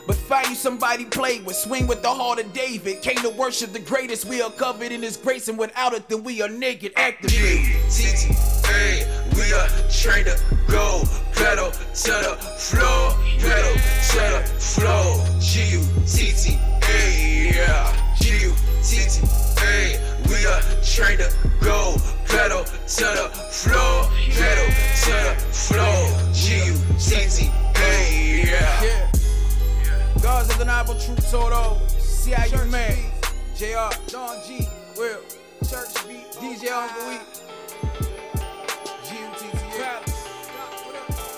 But 0.07 0.17
find 0.17 0.49
you 0.49 0.55
somebody 0.55 1.05
played 1.05 1.45
with, 1.45 1.57
swing 1.57 1.87
with 1.87 2.03
the 2.03 2.09
heart 2.09 2.39
of 2.41 2.53
David. 2.53 3.03
Came 3.03 3.17
to 3.17 3.29
worship 3.31 3.73
the 3.73 3.79
greatest, 3.79 4.25
we 4.25 4.41
are 4.41 4.51
covered 4.51 4.91
in 4.91 5.03
his 5.03 5.17
grace, 5.17 5.49
and 5.49 5.59
without 5.59 5.93
it, 5.93 6.09
then 6.09 6.25
we 6.25 6.41
are 6.41 6.49
naked, 6.49 6.93
activated. 6.97 7.77
TT, 7.91 8.35
hey, 8.67 9.07
we 9.35 9.53
are 9.53 9.69
trained 9.91 10.27
to 10.27 10.41
go 10.69 11.03
pedal 11.35 11.71
to 11.71 12.11
the 12.11 12.37
floor, 12.57 13.13
pedal 13.39 13.75
to 14.09 14.19
the 14.33 14.43
floor. 14.59 15.25
G 15.41 15.73
U 15.73 15.83
T 16.07 16.33
T, 16.33 16.53
hey, 16.87 17.53
yeah. 17.55 18.15
G 18.19 18.47
U 18.47 18.55
T 18.83 18.97
T, 19.09 19.27
hey, 19.61 19.98
we 20.49 20.55
are 21.05 21.17
to 21.17 21.29
go 21.61 21.97
pedal 22.27 22.65
to 22.65 23.05
the 23.05 23.31
floor, 23.51 24.09
pedal 24.33 24.69
to 25.05 25.15
the 25.27 25.35
floor. 25.53 26.33
G 26.33 26.67
U 26.67 26.75
T 26.99 27.09
T, 27.29 27.51
hey, 27.77 28.45
yeah. 28.47 28.83
Yeah. 28.83 30.23
God's 30.23 30.51
undeniable 30.51 30.95
truth 30.95 31.31
told 31.31 31.53
over. 31.53 31.89
See 31.99 32.33
how 32.33 32.45
you 32.47 32.71
man. 32.71 32.97
JR, 33.55 33.91
Don 34.09 34.37
G, 34.47 34.67
Will, 34.97 35.21
Church 35.69 35.95
Beat, 36.07 36.31
DJ 36.41 36.71
Uncle 36.73 37.09
Week. 37.09 37.21
GMTTA. 39.05 40.09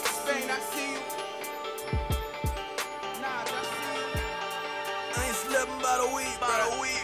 Spain, 0.04 0.50
I 0.50 0.58
see 0.70 0.92
you. 0.92 1.00
Nah, 3.20 3.42
I 3.42 3.62
see 3.70 3.90
you. 3.96 4.20
I 5.16 5.26
ain't 5.26 5.36
slept 5.36 5.70
about 5.80 6.00
a 6.10 6.14
week, 6.14 6.36
about 6.36 6.60
a 6.72 6.80
week, 6.80 6.99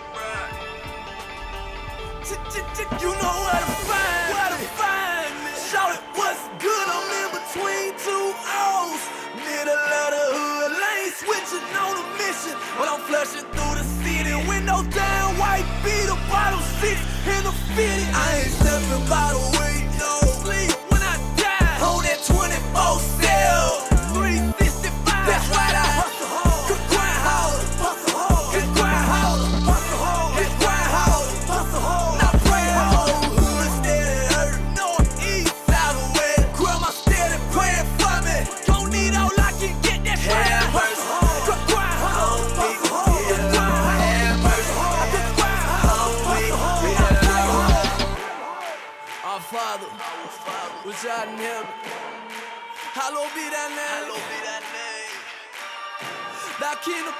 You 2.26 2.34
know 2.34 3.36
where 3.46 3.62
to 3.62 3.72
find, 3.86 4.34
where 4.34 4.50
to 4.50 4.58
find 4.74 5.30
me. 5.46 5.52
Shout 5.70 5.94
it, 5.94 6.02
what's 6.18 6.42
good? 6.58 6.86
I'm 6.90 7.06
in 7.22 7.28
between 7.38 7.94
two 8.02 8.34
O's. 8.66 9.02
Middle 9.46 9.70
of 9.70 10.10
the 10.10 10.24
hood 10.34 10.72
lane, 10.74 11.12
switching 11.14 11.62
on 11.78 11.94
a 11.94 12.04
mission. 12.18 12.58
But 12.76 12.88
I'm 12.90 12.98
flushing 13.06 13.46
through 13.54 13.78
the 13.78 13.86
city. 14.02 14.34
Windows 14.48 14.88
down, 14.88 15.38
white 15.38 15.62
beat, 15.84 16.10
a 16.10 16.18
bottle 16.26 16.58
six 16.82 16.98
in 17.30 17.44
the 17.44 17.54
fitty. 17.78 18.02
I 18.10 18.42
ain't 18.42 18.54
slept 18.58 19.06
about 19.06 19.34
a 19.38 19.55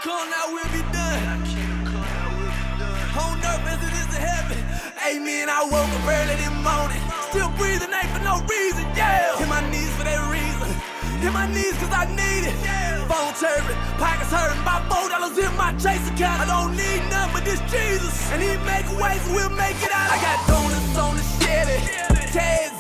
come, 0.07 0.31
thy 0.31 0.47
will 0.55 0.71
be 0.71 0.83
done. 0.95 1.43
On 3.19 3.35
earth 3.43 3.67
as 3.67 3.81
it 3.83 3.95
is 3.99 4.11
in 4.15 4.23
heaven. 4.23 4.59
Amen. 5.03 5.51
I 5.51 5.67
woke 5.67 5.91
up 5.99 6.07
early 6.07 6.37
this 6.39 6.57
morning. 6.63 7.03
Still 7.35 7.51
breathing, 7.59 7.91
ain't 7.91 8.11
for 8.15 8.23
no 8.23 8.39
reason. 8.47 8.87
Yeah. 8.95 9.35
Hit 9.35 9.49
my 9.51 9.67
knees 9.67 9.91
for 9.99 10.07
that 10.07 10.23
reason. 10.31 10.71
Hit 11.19 11.33
my 11.35 11.51
knees 11.51 11.75
cause 11.83 11.91
I 11.91 12.07
need 12.07 12.47
it. 12.47 12.55
Phone 13.11 13.35
chirping, 13.35 13.79
pockets 13.99 14.31
hurting. 14.31 14.63
About 14.63 14.87
four 14.87 15.11
dollars 15.11 15.35
in 15.39 15.51
my 15.59 15.75
chase 15.75 16.07
account. 16.15 16.39
I 16.39 16.47
don't 16.55 16.79
need 16.79 17.03
nothing 17.11 17.33
but 17.35 17.43
this 17.43 17.59
Jesus. 17.67 18.15
And 18.31 18.39
he 18.39 18.55
make 18.63 18.87
ways, 19.03 19.23
we'll 19.35 19.51
make 19.59 19.79
it 19.83 19.91
out. 19.91 20.15
I 20.15 20.19
got 20.23 20.39
donuts 20.47 20.95
on 21.03 21.13
the 21.19 21.25
Chevy. 21.43 21.79
Tags 22.31 22.76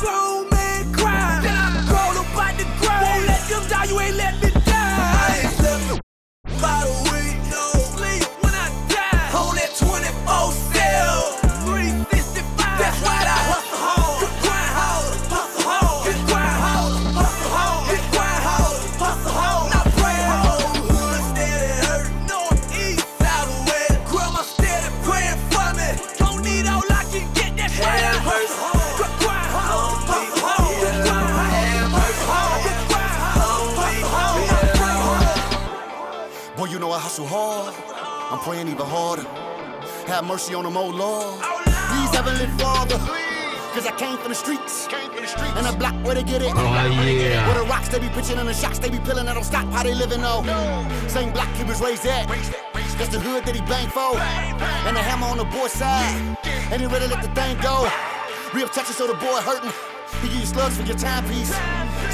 grown 0.00 0.39
hustle 37.00 37.26
hard. 37.26 37.74
I'm 38.30 38.38
praying 38.40 38.68
even 38.68 38.84
harder. 38.84 39.24
Have 40.06 40.24
mercy 40.24 40.54
on 40.54 40.64
them, 40.64 40.76
oh 40.76 40.88
Lord. 40.88 41.40
Please, 41.64 42.12
Heavenly 42.12 42.46
Father. 42.60 42.98
Cause 43.72 43.86
I 43.86 43.94
came 43.96 44.18
from 44.18 44.28
the 44.28 44.34
streets. 44.34 44.88
And 45.56 45.64
the 45.64 45.74
block 45.78 45.94
where 46.04 46.14
they 46.14 46.24
get 46.24 46.42
it. 46.42 46.52
Oh, 46.54 46.60
yeah. 46.60 47.46
Where 47.46 47.62
the 47.62 47.66
rocks 47.70 47.88
they 47.88 48.00
be 48.00 48.08
pitching 48.08 48.36
and 48.36 48.48
the 48.48 48.52
shots 48.52 48.78
they 48.78 48.90
be 48.90 48.98
pilling. 48.98 49.28
I 49.28 49.34
don't 49.34 49.44
stop 49.44 49.64
how 49.72 49.82
they 49.82 49.94
living, 49.94 50.20
though. 50.20 50.42
Same 51.08 51.32
block 51.32 51.48
he 51.56 51.64
was 51.64 51.80
raised 51.80 52.04
at. 52.04 52.28
That's 52.98 53.08
the 53.08 53.20
hood 53.20 53.46
that 53.46 53.54
he 53.54 53.62
banged 53.62 53.92
for. 53.92 54.18
And 54.86 54.96
the 54.96 55.00
hammer 55.00 55.26
on 55.26 55.38
the 55.38 55.44
boy 55.44 55.68
side. 55.68 56.36
And 56.70 56.82
he 56.82 56.86
ready 56.86 57.08
to 57.08 57.14
let 57.14 57.22
the 57.22 57.32
thing 57.32 57.56
go. 57.62 57.88
Real 58.52 58.68
touches 58.68 58.96
so 58.96 59.06
the 59.06 59.14
boy 59.14 59.40
hurting. 59.40 59.72
He 60.20 60.28
give 60.28 60.40
you 60.40 60.46
slugs 60.46 60.76
for 60.76 60.82
your 60.82 60.98
timepiece. 60.98 61.54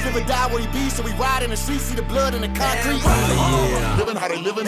Slip 0.02 0.14
or 0.14 0.26
die 0.28 0.47
where 0.52 0.61
he 0.61 0.69
be, 0.69 0.88
so 0.90 1.02
we 1.02 1.12
ride 1.12 1.43
in 1.43 1.50
the 1.50 1.57
streets, 1.57 1.85
see 1.85 1.97
the 1.97 2.02
blood 2.02 2.35
in 2.35 2.43
the 2.43 2.49
concrete. 2.49 3.02
Living 3.02 3.35
how 3.35 3.96
oh, 3.96 3.96
they 4.37 4.43
living. 4.43 4.66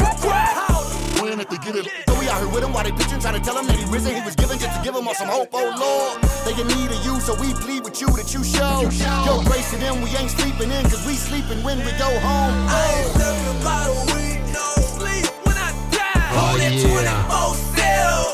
Praying 1.19 1.39
that 1.39 1.51
they 1.51 1.59
get 1.59 1.77
it. 1.77 1.91
So 2.09 2.19
we 2.19 2.29
out 2.29 2.41
here 2.41 2.49
with 2.49 2.65
him 2.65 2.73
while 2.73 2.85
they 2.85 2.93
bitching, 2.93 3.21
trying 3.21 3.35
to 3.35 3.41
tell 3.41 3.59
him 3.59 3.67
that 3.67 3.77
he 3.77 3.85
risen. 3.91 4.15
He 4.15 4.23
was 4.23 4.37
given 4.37 4.59
just 4.59 4.73
to 4.79 4.81
give 4.85 4.95
him 4.95 5.07
all 5.07 5.15
some 5.15 5.29
hope, 5.29 5.51
oh 5.53 5.69
Lord. 5.77 6.23
They 6.47 6.55
in 6.57 6.67
need 6.69 6.91
of 6.91 7.01
you, 7.05 7.21
so 7.21 7.35
we 7.37 7.53
plead 7.55 7.85
with 7.85 8.01
you 8.01 8.09
that 8.17 8.33
you 8.33 8.45
show. 8.45 8.87
Your 9.27 9.43
grace 9.45 9.71
to 9.73 9.77
them, 9.79 10.01
we 10.01 10.11
ain't 10.17 10.31
sleeping 10.31 10.71
in, 10.71 10.83
cause 10.89 11.05
we 11.07 11.15
sleeping 11.15 11.63
when 11.65 11.79
we 11.85 11.93
go 11.99 12.09
home. 12.23 12.55
I 12.71 13.03
ain't 13.03 13.11
slept 13.13 13.43
about 13.61 13.89
a 13.91 13.99
week, 14.15 14.41
no 14.55 14.67
sleep 14.97 15.27
when 15.45 15.57
I 15.59 15.75
die. 15.91 16.39
Oh, 16.39 16.57
yeah. 16.57 16.79
24 16.79 17.77
cell, 17.77 18.28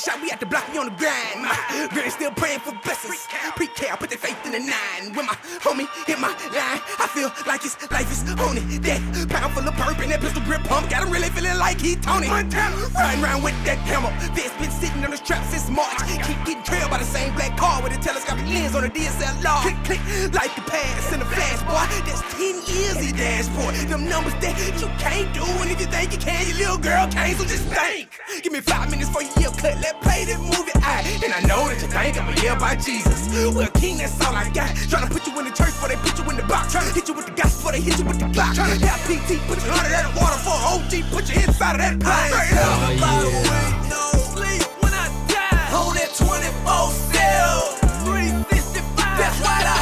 shot, 0.00 0.20
we 0.22 0.30
had 0.30 0.40
to 0.40 0.46
block 0.46 0.64
me 0.72 0.78
on 0.78 0.88
the 0.88 0.96
grind. 0.96 1.44
My 1.44 1.52
granny 1.92 2.08
still 2.08 2.32
praying 2.32 2.60
for 2.60 2.72
blessings. 2.80 3.28
Pre-K, 3.54 3.92
I 3.92 3.96
put 3.96 4.08
their 4.08 4.18
faith 4.18 4.40
in 4.46 4.52
the 4.52 4.62
nine. 4.64 5.12
When 5.12 5.26
my 5.28 5.36
homie 5.60 5.84
hit 6.08 6.18
my 6.18 6.32
line, 6.56 6.80
I 6.96 7.06
feel 7.12 7.28
like 7.44 7.62
his 7.62 7.76
life 7.92 8.08
is 8.08 8.24
on 8.40 8.56
it. 8.56 8.64
That 8.80 9.00
pound 9.28 9.52
full 9.52 9.68
of 9.68 9.76
bourbon, 9.76 10.08
that 10.08 10.20
pistol 10.20 10.40
grip 10.48 10.64
pump, 10.64 10.88
got 10.88 11.04
him 11.04 11.12
really 11.12 11.28
feeling 11.28 11.58
like 11.60 11.80
he 11.80 11.96
Tony. 11.96 12.28
Montana, 12.28 12.76
riding 12.96 13.22
around 13.22 13.42
with 13.44 13.56
that 13.68 13.76
hammer. 13.84 14.08
This 14.32 14.48
been 14.56 14.72
sitting 14.72 15.04
on 15.04 15.10
the 15.12 15.20
trap 15.20 15.44
since 15.52 15.68
March. 15.68 16.00
Keep 16.24 16.40
getting 16.48 16.64
trailed 16.64 16.90
by 16.90 16.98
the 16.98 17.04
same 17.04 17.34
black 17.36 17.56
car 17.60 17.82
with 17.84 17.92
a 17.92 18.00
telescopic 18.00 18.48
lens 18.48 18.74
on 18.74 18.82
the 18.82 18.90
DSLR. 18.90 19.60
Click, 19.68 19.76
click, 19.84 20.02
like 20.32 20.54
the 20.56 20.64
pass 20.64 21.12
in 21.12 21.20
the 21.20 21.28
flash, 21.28 21.60
boy. 21.68 21.84
That's 22.10 22.26
10 22.34 22.74
years 22.74 22.98
he 22.98 23.12
dashboard. 23.14 23.74
Them 23.86 24.08
numbers 24.10 24.34
that 24.42 24.58
you 24.58 24.90
can't 24.98 25.30
do, 25.30 25.46
and 25.62 25.70
if 25.70 25.78
you 25.78 25.86
think 25.86 26.10
you 26.10 26.18
can, 26.18 26.42
your 26.50 26.58
little 26.58 26.78
girl 26.82 27.06
can't, 27.06 27.38
so 27.38 27.46
just 27.46 27.70
think. 27.70 28.10
Give 28.42 28.52
me 28.52 28.58
five 28.60 28.90
minutes 28.90 29.10
for 29.14 29.22
your 29.22 29.30
ear 29.46 29.54
cut, 29.54 29.78
let's 29.78 29.94
play 30.02 30.26
this 30.26 30.38
movie. 30.42 30.74
I, 30.82 31.06
and 31.22 31.30
I 31.30 31.40
know 31.46 31.70
that 31.70 31.78
you 31.78 31.86
think 31.86 32.18
I'm 32.18 32.26
a 32.26 32.34
year 32.42 32.58
by 32.58 32.74
Jesus. 32.74 33.30
Well, 33.30 33.70
King, 33.78 33.98
that's 33.98 34.18
all 34.26 34.34
I 34.34 34.50
got. 34.50 34.74
Tryna 34.90 35.10
put 35.10 35.22
you 35.26 35.38
in 35.38 35.44
the 35.46 35.54
church 35.54 35.70
before 35.70 35.88
they 35.88 35.96
put 36.02 36.18
you 36.18 36.26
in 36.30 36.36
the 36.36 36.46
box. 36.50 36.74
Tryna 36.74 36.94
hit 36.94 37.06
you 37.06 37.14
with 37.14 37.26
the 37.30 37.36
gospel 37.38 37.70
before 37.70 37.72
they 37.78 37.80
hit 37.80 37.98
you 37.98 38.04
with 38.04 38.18
the 38.18 38.26
clock. 38.34 38.58
Tryna 38.58 38.82
have 38.82 39.02
PT, 39.06 39.38
put 39.46 39.62
you 39.62 39.70
under 39.70 39.90
that 39.94 40.10
water 40.18 40.40
for 40.42 40.56
OG, 40.74 40.92
put 41.14 41.30
you 41.30 41.38
inside 41.46 41.78
of 41.78 41.82
that 41.86 41.94
pot. 42.02 42.26
Straight 42.26 42.58
up. 42.58 42.74
Oh, 43.06 43.22
yeah. 43.38 43.86
No 43.86 44.02
sleep 44.34 44.66
when 44.82 44.90
I 44.98 45.06
die. 45.30 45.78
On 45.78 45.94
that 45.94 46.10
24 46.18 46.90
cell. 47.14 47.78
365. 48.02 48.98
That's 49.14 49.38
right, 49.46 49.62
I 49.62 49.79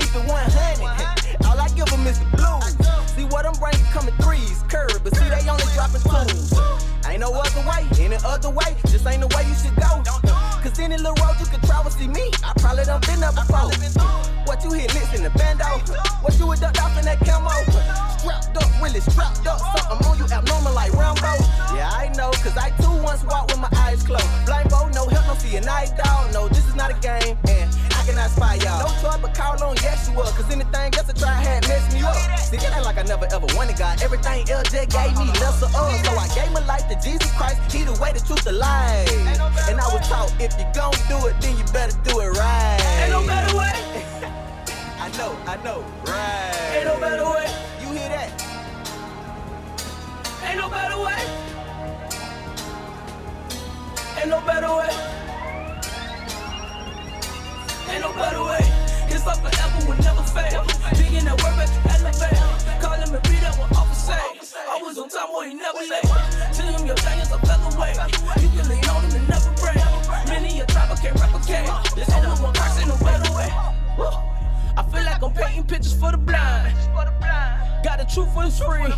Keep 0.00 0.16
It 0.16 0.24
100. 0.24 1.44
All 1.44 1.60
I 1.60 1.68
give 1.76 1.88
him 1.92 2.06
is 2.08 2.18
the 2.18 2.24
blues. 2.32 2.72
See 3.12 3.28
what 3.28 3.44
I'm 3.44 3.52
bringing 3.60 3.84
coming 3.92 4.16
threes, 4.24 4.64
curve, 4.72 4.96
but 5.04 5.14
see 5.14 5.28
they 5.28 5.44
only 5.44 5.68
dropping 5.76 6.00
twos. 6.08 6.56
Ain't 7.04 7.20
no 7.20 7.28
other 7.36 7.64
way, 7.68 7.84
any 8.00 8.16
other 8.24 8.48
way, 8.48 8.72
just 8.88 9.04
ain't 9.06 9.20
the 9.20 9.28
way 9.36 9.44
you 9.44 9.54
should 9.60 9.76
go. 9.76 10.00
Cause 10.64 10.78
any 10.78 10.96
little 10.96 11.16
road 11.20 11.36
you 11.40 11.46
can 11.46 11.60
travel, 11.68 11.90
see 11.90 12.08
me, 12.08 12.32
I 12.44 12.52
probably 12.56 12.84
done 12.84 13.00
been 13.04 13.20
there 13.20 13.32
before. 13.32 13.68
What 14.48 14.64
you 14.64 14.72
hit 14.72 14.92
licks 14.94 15.12
in 15.12 15.22
the 15.22 15.30
bando? 15.36 15.68
What 16.24 16.38
you 16.38 16.46
would 16.46 16.60
ducked 16.60 16.80
off 16.80 16.96
in 16.96 17.04
that 17.04 17.20
camo? 17.20 17.52
Strapped 18.16 18.56
up, 18.56 18.70
really 18.80 19.00
strapped 19.00 19.46
up, 19.46 19.60
something 19.60 20.00
on 20.06 20.16
you 20.16 20.24
abnormal 20.32 20.72
like 20.72 20.92
Rambo. 20.96 21.32
Yeah, 21.76 21.92
I 21.92 22.08
know, 22.16 22.30
cause 22.40 22.56
I 22.56 22.70
too 22.80 22.92
once 23.04 23.24
walked 23.24 23.52
with 23.52 23.60
my 23.60 23.72
eyes 23.84 24.02
closed. 24.02 24.28
Blindfold, 24.46 24.94
no 24.94 25.08
help, 25.08 25.26
no 25.28 25.34
see 25.36 25.56
a 25.56 25.60
night 25.60 25.92
dog. 25.96 26.19
On 29.70 29.76
Yeshua, 29.76 30.26
cause 30.34 30.50
anything 30.50 30.90
else 30.98 31.08
I 31.08 31.12
try 31.12 31.30
had 31.30 31.68
messed 31.68 31.94
me 31.94 32.02
up. 32.02 32.16
See, 32.38 32.56
it 32.56 32.74
ain't 32.74 32.84
like 32.84 32.98
I 32.98 33.02
never 33.02 33.26
ever 33.30 33.46
wanted 33.54 33.78
God. 33.78 34.02
Everything 34.02 34.44
LJ 34.46 34.90
gave 34.90 35.14
me 35.16 35.26
lesser 35.38 35.70
of. 35.70 35.94
So 36.04 36.10
I 36.18 36.26
gave 36.34 36.50
my 36.52 36.64
life 36.66 36.88
to 36.88 36.96
Jesus 36.98 37.30
Christ. 37.38 37.58
He 37.72 37.84
the 37.84 37.94
way, 38.02 38.12
the 38.12 38.18
truth, 38.18 38.42
the 38.42 38.52
life. 38.52 39.08
And 39.70 39.78
I 39.78 39.86
was 39.94 40.02
taught 40.08 40.34
if 40.40 40.52
you 40.58 40.66
gon' 40.74 40.90
do 41.06 41.26
it, 41.28 41.40
then 41.40 41.56
you 41.56 41.64
better 41.72 41.96
do 42.02 42.18
it 42.18 42.30
right. 42.34 42.80
Ain't 43.02 43.12
no 43.14 43.24
better 43.24 43.56
way. 43.56 43.78
I 44.98 45.08
know, 45.16 45.38
I 45.46 45.56
know, 45.62 45.84
right. 46.06 46.74
Ain't 46.74 46.86
no 46.86 46.98
better 46.98 47.24
way. 47.24 47.46
You 47.80 47.88
hear 47.94 48.08
that? 48.10 48.30
Ain't 50.46 50.58
no 50.58 50.68
better 50.68 50.98
way. 50.98 51.22
Ain't 54.18 54.28
no 54.28 54.40
better 54.40 54.74
way. 54.74 54.90
Ain't 57.90 58.02
no 58.02 58.12
better 58.12 58.42
way. 58.44 58.49
It's 59.20 59.28
up 59.28 59.36
forever, 59.36 59.84
will 59.84 60.00
never 60.00 60.24
fail. 60.32 60.64
Big 60.96 61.12
in 61.12 61.28
that 61.28 61.36
work, 61.44 61.52
but 61.52 61.68
you 61.68 61.80
elevate. 61.92 62.40
Call 62.80 62.96
him 62.96 63.12
and 63.12 63.20
read 63.28 63.44
that 63.44 63.52
one 63.60 63.68
off 63.76 63.92
say. 63.92 64.16
Always 64.72 64.96
on 64.96 65.10
time, 65.12 65.28
boy, 65.28 65.44
he 65.44 65.54
never 65.60 65.76
late. 65.76 66.08
Tell 66.56 66.72
him 66.72 66.86
your 66.86 66.96
thing 66.96 67.20
is 67.20 67.28
a 67.28 67.36
featherweight. 67.44 68.00
You 68.40 68.48
can 68.48 68.64
lean 68.72 68.88
on 68.88 69.04
him 69.04 69.20
and 69.20 69.28
never 69.28 69.52
break. 69.60 69.76
Many 70.24 70.60
a 70.60 70.64
tribe 70.64 70.88
I 70.88 70.96
can't 70.96 71.20
replicate. 71.20 71.68
There's 71.92 72.08
only 72.16 72.32
one 72.40 72.54
person, 72.54 72.88
no 72.88 72.96
better 72.96 73.28
way. 73.36 73.52
I 73.52 74.88
feel 74.88 75.04
like 75.04 75.22
I'm 75.22 75.34
painting 75.36 75.64
pictures 75.68 75.92
for 75.92 76.12
the 76.12 76.16
blind. 76.16 76.72
Got 77.84 78.00
the 78.00 78.08
truth 78.08 78.32
for 78.32 78.48
the 78.48 78.50
free, 78.56 78.88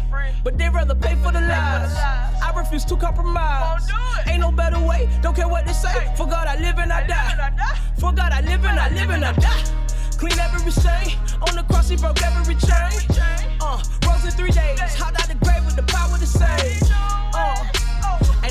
but 0.45 0.57
they 0.57 0.69
rather 0.69 0.95
pay 0.95 1.17
for 1.17 1.33
the 1.33 1.43
lies. 1.43 1.99
I 1.99 2.53
refuse 2.55 2.85
to 2.85 2.97
compromise. 2.97 3.91
Ain't 4.29 4.39
no 4.39 4.53
better 4.53 4.79
way, 4.79 5.11
don't 5.21 5.35
care 5.35 5.49
what 5.49 5.67
they 5.67 5.73
say. 5.73 6.15
For 6.15 6.31
God 6.31 6.47
I 6.47 6.63
live 6.63 6.79
and 6.79 6.93
I 6.93 7.07
die. 7.11 7.75
For 7.99 8.13
God 8.13 8.31
I 8.31 8.41
live 8.43 8.65
and 8.65 8.79
I 8.79 8.89
live 8.91 9.11
and 9.11 9.25
I 9.25 9.33
die. 9.33 9.82
Clean 10.23 10.39
every 10.39 10.71
stain, 10.71 11.19
on 11.49 11.57
the 11.57 11.65
cross 11.69 11.89
he 11.89 11.97
broke 11.97 12.23
every 12.23 12.55
chain. 12.55 13.59
Uh, 13.61 13.83
rose 14.07 14.25
in 14.25 14.31
three 14.31 14.53
days, 14.53 14.79
hot 14.95 15.21
out 15.21 15.27
the 15.27 15.35
grave 15.45 15.65
with 15.65 15.75
the 15.75 15.83
power 15.83 16.17
to 16.17 16.25
save. 16.25 17.22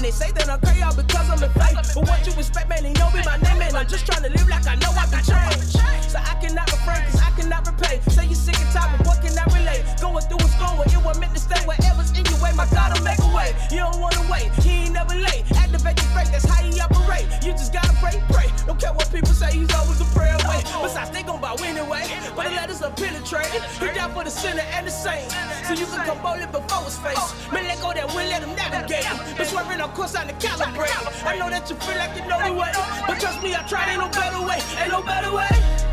And 0.01 0.09
they 0.09 0.17
say 0.17 0.31
that 0.33 0.49
I'm 0.49 0.57
crazy 0.65 0.81
all 0.81 0.97
because 0.97 1.29
I'm 1.29 1.37
in 1.45 1.53
faith. 1.61 1.77
But 1.93 2.09
what 2.09 2.25
you 2.25 2.33
expect, 2.33 2.65
man, 2.73 2.81
they 2.81 2.93
know 2.97 3.13
me 3.13 3.21
by 3.21 3.37
name, 3.37 3.61
and 3.61 3.77
I'm 3.77 3.85
just 3.85 4.09
trying 4.09 4.25
to 4.25 4.33
live 4.33 4.49
like 4.49 4.65
I 4.65 4.73
know 4.81 4.89
I 4.97 5.05
can 5.05 5.21
change. 5.21 5.77
So 6.09 6.17
I 6.17 6.33
cannot 6.41 6.73
refrain, 6.73 7.05
cause 7.05 7.21
I 7.21 7.29
cannot 7.37 7.69
repay. 7.69 8.01
Say 8.09 8.25
you 8.25 8.33
sick 8.33 8.57
and 8.57 8.73
tired, 8.73 8.97
but 8.97 9.05
what 9.05 9.21
can 9.21 9.37
I 9.37 9.45
relate? 9.53 9.85
Going 10.01 10.25
through 10.25 10.41
what's 10.41 10.57
going, 10.57 10.89
it 10.89 11.05
was 11.05 11.19
meant 11.21 11.37
to 11.37 11.41
stay. 11.45 11.61
Whatever's 11.69 12.09
in 12.17 12.25
your 12.25 12.41
way, 12.41 12.49
my 12.57 12.65
God 12.73 12.97
will 12.97 13.05
make 13.05 13.21
a 13.21 13.29
way. 13.29 13.53
You 13.69 13.85
don't 13.85 14.01
wanna 14.01 14.25
wait, 14.25 14.49
he 14.65 14.89
ain't 14.89 14.97
never 14.97 15.13
late. 15.13 15.45
Activate 15.53 16.01
your 16.01 16.11
faith, 16.17 16.33
that's 16.33 16.49
how 16.49 16.65
he 16.65 16.81
operate. 16.81 17.29
You 17.45 17.53
just 17.53 17.69
gotta 17.71 17.93
pray, 18.01 18.17
pray. 18.33 18.49
Don't 18.65 18.81
care 18.81 18.93
what 18.97 19.05
people 19.13 19.37
say, 19.37 19.53
he's 19.53 19.69
always 19.69 20.01
a 20.01 20.09
prayer 20.17 20.33
away. 20.33 20.65
Besides, 20.81 21.11
they 21.13 21.21
gon' 21.21 21.39
bow 21.39 21.53
anyway. 21.61 22.09
But 22.35 22.49
the 22.49 22.57
letters 22.57 22.81
are 22.81 22.89
penetrated. 22.89 23.61
He 23.77 23.93
down 23.93 24.17
for 24.17 24.23
the 24.23 24.33
sinner 24.33 24.65
and 24.73 24.87
the 24.87 24.91
saint. 24.91 25.29
So 25.69 25.73
you 25.77 25.85
can 25.85 26.01
come 26.09 26.21
boldly 26.25 26.49
before 26.49 26.83
his 26.89 26.97
face. 26.97 27.21
Man, 27.53 27.69
let 27.69 27.79
go 27.81 27.93
that 27.93 28.07
will 28.09 28.25
let 28.33 28.41
him 28.41 28.55
navigate. 28.55 29.05
But 29.37 29.47
swerving 29.47 29.81
on 29.81 29.90
course 29.93 30.15
out 30.15 30.27
to 30.27 30.35
calibrate. 30.35 31.25
I 31.25 31.37
know 31.37 31.49
that 31.49 31.69
you 31.69 31.75
feel 31.75 31.97
like 31.97 32.15
you 32.15 32.27
know 32.27 32.39
the 32.39 32.53
way. 32.53 32.71
But 33.07 33.19
trust 33.19 33.43
me, 33.43 33.55
I 33.55 33.63
tried, 33.67 33.91
ain't 33.91 33.99
no 33.99 34.09
better 34.09 34.41
way. 34.45 34.59
Ain't 34.79 34.91
no 34.91 35.01
better 35.01 35.33
way. 35.33 35.90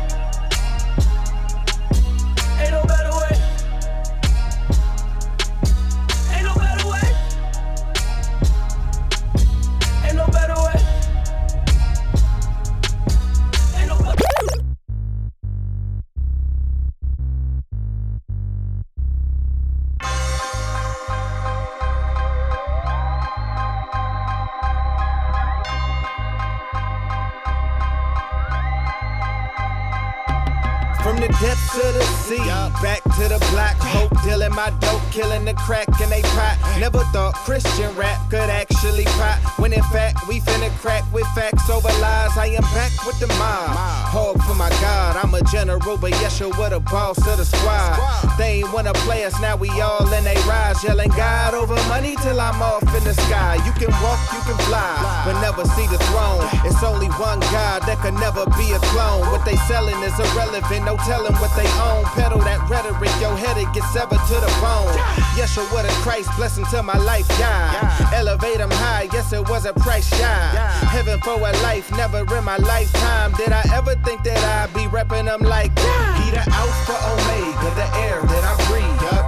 Rise, 50.79 50.83
yelling 50.83 51.09
God 51.09 51.53
over 51.53 51.75
money 51.87 52.15
till 52.21 52.39
I'm 52.39 52.61
off 52.61 52.83
in 52.95 53.03
the 53.03 53.13
sky. 53.13 53.55
You 53.65 53.71
can 53.73 53.91
walk, 54.01 54.19
you 54.33 54.39
can 54.41 54.57
fly, 54.65 55.23
but 55.25 55.39
never 55.41 55.65
see 55.75 55.87
the 55.87 55.97
throne. 56.09 56.47
It's 56.65 56.83
only 56.83 57.07
one 57.19 57.39
God 57.51 57.83
that 57.83 57.99
could 58.01 58.15
never 58.15 58.45
be 58.57 58.71
a 58.71 58.79
clone. 58.91 59.21
What 59.31 59.45
they 59.45 59.55
selling 59.67 60.01
is 60.03 60.17
irrelevant, 60.19 60.85
no 60.85 60.95
don't 60.95 60.99
tell 61.05 61.23
them 61.23 61.35
what 61.35 61.55
they 61.55 61.67
own. 61.81 62.03
Pedal 62.15 62.39
that 62.39 62.61
rhetoric, 62.69 63.11
your 63.19 63.35
head 63.35 63.57
it 63.57 63.71
gets 63.73 63.91
severed 63.93 64.19
to 64.27 64.35
the 64.35 64.51
bone. 64.61 64.93
Yes, 65.35 65.53
sure, 65.53 65.65
what 65.71 65.85
a 65.85 65.93
Christ 66.03 66.29
blessing 66.37 66.65
to 66.71 66.83
my 66.83 66.97
life, 66.97 67.27
God. 67.39 68.13
Elevate 68.13 68.57
them 68.57 68.71
high, 68.71 69.07
yes, 69.13 69.31
it 69.33 69.47
was 69.49 69.65
a 69.65 69.73
price, 69.73 70.09
yeah. 70.19 70.71
Heaven 70.89 71.19
for 71.21 71.35
a 71.35 71.51
life, 71.63 71.89
never 71.91 72.19
in 72.19 72.43
my 72.43 72.57
lifetime. 72.57 73.33
Did 73.33 73.51
I 73.51 73.63
ever 73.73 73.95
think 74.05 74.23
that 74.23 74.39
I'd 74.39 74.73
be 74.73 74.85
repping 74.87 75.25
them 75.25 75.41
like 75.41 75.71
He 76.19 76.31
the 76.31 76.43
Alpha 76.51 76.95
Omega, 77.11 77.69
the 77.75 77.87
air 77.99 78.21
that 78.21 78.43
I 78.43 78.55
breathe. 78.67 79.18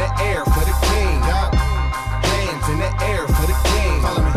The 0.00 0.10
air 0.24 0.42
for 0.44 0.64
the 0.64 0.76
king. 0.88 1.20
Hands 2.32 2.66
in 2.72 2.78
the 2.80 2.92
air 3.04 3.24
for 3.36 3.44
the 3.44 3.56
king. 3.68 4.00
Follow 4.00 4.24
me. 4.24 4.32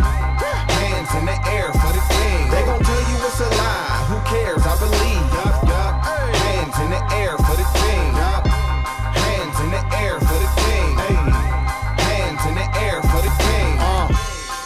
Hands 0.83 1.11
in 1.15 1.25
the 1.25 1.37
air 1.55 1.71
for 1.71 1.91
the 1.95 2.03
king. 2.19 2.41
They 2.51 2.63
gon' 2.67 2.83
tell 2.83 3.03
you 3.09 3.17
it's 3.23 3.39
a 3.39 3.49
lie. 3.63 4.03
Who 4.11 4.17
cares? 4.27 4.63
I 4.67 4.75
believe. 4.83 5.23
Hands 6.43 6.75
in 6.83 6.89
the 6.91 7.03
air 7.15 7.37
for 7.47 7.55
the 7.55 7.67
king. 7.79 8.09
Hands 9.23 9.57
in 9.63 9.69
the 9.71 9.83
air 10.03 10.19
for 10.19 10.37
the 10.43 10.49
king. 10.67 10.91
Hands 12.11 12.43
in 12.49 12.55
the 12.59 12.67
air 12.83 12.99
for 13.01 13.21
the 13.23 13.33
king. 13.47 13.71
Uh. 13.79 14.07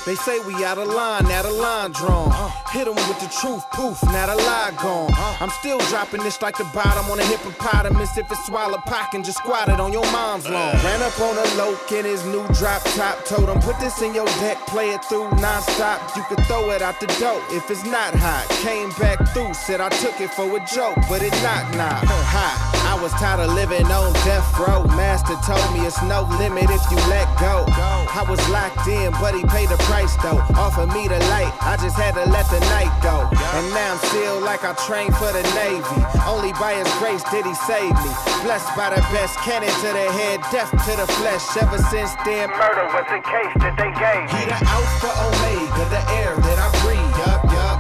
They 0.06 0.16
say 0.16 0.40
out 0.65 0.78
of 0.78 0.88
line, 0.88 1.26
now 1.26 1.41
the 1.41 1.52
line 1.52 1.91
drawn. 1.91 2.32
Hit 2.72 2.88
'em 2.88 2.96
with 2.96 3.20
the 3.20 3.30
truth, 3.39 3.63
poof, 3.72 4.02
now 4.04 4.28
the 4.28 4.36
lie 4.36 4.72
gone. 4.82 5.12
I'm 5.39 5.50
still 5.50 5.80
dropping 5.89 6.24
this 6.24 6.41
like 6.41 6.58
the 6.58 6.65
bottom 6.74 7.10
on 7.12 7.20
a 7.20 7.24
hippopotamus. 7.24 8.17
If 8.17 8.32
it's 8.32 8.46
swallow 8.46 8.82
pockin', 8.86 9.24
just 9.24 9.38
squat 9.38 9.70
it 9.70 9.80
on 9.80 9.93
your 9.93 10.06
mom's 10.12 10.48
lawn. 10.48 10.76
Ran 10.84 11.02
up 11.02 11.20
on 11.20 11.38
a 11.38 11.48
loke 11.56 11.91
in 11.91 12.06
his 12.06 12.24
new 12.26 12.46
drop 12.60 12.84
top. 12.96 13.26
Told 13.26 13.50
him, 13.50 13.60
put 13.60 13.80
this 13.80 14.02
in 14.02 14.13
your 14.13 14.28
deck, 14.41 14.58
play 14.67 14.89
it 14.91 15.04
through 15.06 15.30
non-stop. 15.39 16.15
You 16.15 16.24
could 16.30 16.43
throw 16.46 16.70
it 16.72 16.82
out 16.82 17.00
the 17.00 17.08
door 17.20 17.41
if 17.52 17.70
it's 17.70 17.86
not 17.86 18.13
hot. 18.15 18.46
Came 18.63 18.89
back 19.00 19.17
through, 19.34 19.54
said 19.54 19.80
I 19.82 19.89
took 19.89 20.20
it 20.20 20.34
for 20.34 20.46
a 20.56 20.60
joke, 20.65 20.98
but 21.10 21.22
it 21.22 21.34
knock 21.43 21.65
knock. 21.76 22.04
Hot. 22.06 22.58
I 22.88 23.02
was 23.02 23.12
tired 23.13 23.41
of 23.41 23.54
living 23.54 23.86
on 23.91 24.13
death 24.26 24.48
row. 24.58 24.84
Master 24.96 25.36
told 25.46 25.67
me 25.74 25.86
it's 25.86 26.02
no 26.04 26.24
limit 26.39 26.70
if 26.70 26.84
you 26.91 26.98
let 27.10 27.28
go. 27.39 27.65
I 27.67 28.26
was 28.28 28.39
locked 28.50 28.88
in, 28.88 29.12
but 29.22 29.36
he 29.36 29.43
paid 29.46 29.70
the 29.70 29.78
price 29.89 30.15
though. 30.24 30.41
Offered 30.56 30.94
me 30.96 31.08
the 31.08 31.20
light, 31.34 31.52
I 31.62 31.76
just 31.76 31.98
had 31.98 32.16
to 32.16 32.26
let 32.30 32.48
the 32.48 32.60
night 32.72 32.94
go. 33.04 33.28
And 33.28 33.66
now 33.74 33.98
I'm 33.98 34.02
still 34.08 34.40
like 34.42 34.64
I 34.64 34.74
trained 34.88 35.16
for 35.18 35.32
the 35.34 35.44
Navy. 35.58 36.00
Only 36.24 36.54
by 36.56 36.80
his 36.80 36.88
grace 37.02 37.24
did 37.30 37.46
he 37.46 37.54
save 37.68 37.92
me. 37.92 38.12
Blessed 38.46 38.72
by 38.78 38.94
the 38.94 39.02
best, 39.12 39.38
cannon 39.44 39.70
to 39.70 39.90
the 39.92 40.08
head, 40.16 40.40
death 40.52 40.72
to 40.72 40.94
the 40.96 41.08
flesh. 41.20 41.44
Ever 41.58 41.80
since 41.90 42.14
then, 42.24 42.50
murder 42.54 42.88
was 42.94 43.06
the 43.10 43.22
case 43.22 43.54
that 43.60 43.76
they 43.76 43.92
gave. 43.98 44.26
He 44.32 44.46
the 44.48 44.60
Alpha 44.62 45.12
Omega, 45.28 45.84
the 45.90 46.04
air 46.22 46.34
that 46.36 46.58
I 46.62 46.68
breathe. 46.86 47.14
Yup, 47.22 47.42
yup. 47.50 47.78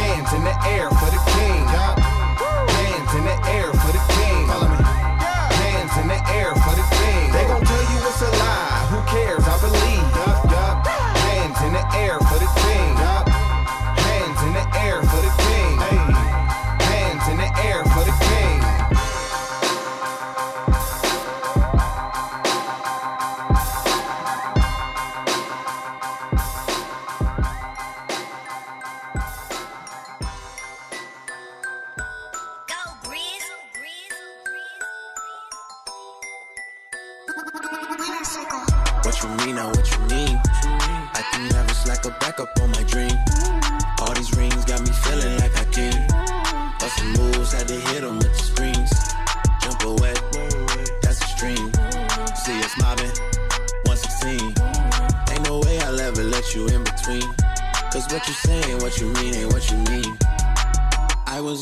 Hands 0.00 0.30
in 0.32 0.42
the 0.44 0.56
air 0.68 0.88
for 1.00 1.07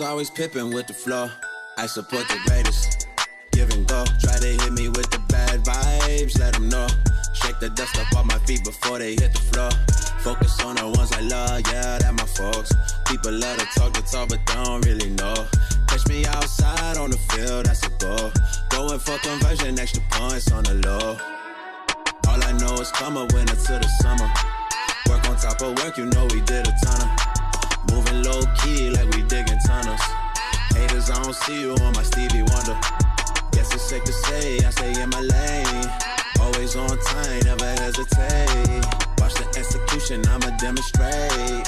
always 0.07 0.31
pippin' 0.31 0.71
with 0.71 0.87
the 0.87 0.93
flow. 0.93 1.29
I 1.77 1.87
support 1.87 2.29
the 2.29 2.39
greatest. 2.47 3.09
Give 3.51 3.69
and 3.71 3.87
go. 3.89 4.05
Try 4.21 4.39
to 4.39 4.47
hit 4.47 4.73
me 4.73 4.89
with 4.89 5.11
the 5.11 5.19
bad 5.29 5.65
vibes, 5.65 6.39
let 6.39 6.55
them 6.55 6.69
know. 6.69 6.87
Shake 7.35 7.59
the 7.59 7.71
dust 7.71 7.99
up 7.99 8.13
off 8.15 8.25
my 8.25 8.39
feet 8.47 8.63
before 8.65 8.99
they 8.99 9.15
hit 9.15 9.33
the 9.33 9.41
floor. 9.51 9.71
Focus 10.21 10.63
on 10.65 10.77
the 10.77 10.87
ones 10.87 11.13
I 11.13 11.21
love, 11.23 11.61
yeah, 11.73 11.99
that 11.99 12.15
my 12.15 12.25
folks. 12.25 12.73
People 13.07 13.33
love 13.33 13.59
to 13.59 13.67
talk 13.79 13.93
the 13.95 14.03
talk, 14.03 14.29
but 14.29 14.41
don't 14.47 14.85
really 14.87 15.11
know. 15.11 15.35
Catch 15.89 16.07
me 16.09 16.25
outside 16.27 16.97
on 16.97 17.11
the 17.11 17.19
field, 17.19 17.67
that's 17.67 17.85
a 17.87 17.91
goal. 17.99 18.31
Going 18.71 19.01
for 19.01 19.19
conversion, 19.19 19.79
extra 19.79 20.03
points 20.11 20.53
on 20.53 20.65
the 20.65 20.75
low. 20.87 21.19
All 22.29 22.43
I 22.45 22.53
know 22.53 22.75
is 22.81 22.93
come 22.93 23.17
a 23.17 23.27
winter 23.35 23.57
to 23.57 23.75
the 23.83 23.89
summer. 24.01 24.31
Work 25.09 25.29
on 25.29 25.37
top 25.37 25.61
of 25.63 25.77
work, 25.83 25.97
you 25.99 26.07
know 26.07 26.27
we 26.31 26.41
did 26.43 26.67
a 26.69 26.75
ton 26.85 27.03
of. 27.03 27.26
Moving 27.93 28.23
low 28.23 28.43
key 28.63 28.91
like 28.91 29.09
we 29.15 29.23
digging 29.23 29.59
tunnels. 29.67 30.01
Haters, 30.75 31.11
I 31.11 31.23
don't 31.23 31.35
see 31.35 31.61
you 31.61 31.73
on 31.75 31.93
my 31.95 32.03
Stevie 32.03 32.43
Wonder. 32.43 32.79
Guess 33.53 33.75
it's 33.75 33.83
safe 33.83 34.05
to 34.05 34.13
say 34.13 34.59
I 34.65 34.71
stay 34.71 35.01
in 35.01 35.09
my 35.11 35.21
lane. 35.21 35.91
Always 36.41 36.77
on 36.77 36.89
time, 36.99 37.41
never 37.45 37.65
hesitate. 37.83 38.85
Watch 39.19 39.35
the 39.35 39.47
execution, 39.57 40.23
I'ma 40.29 40.57
demonstrate. 40.59 41.67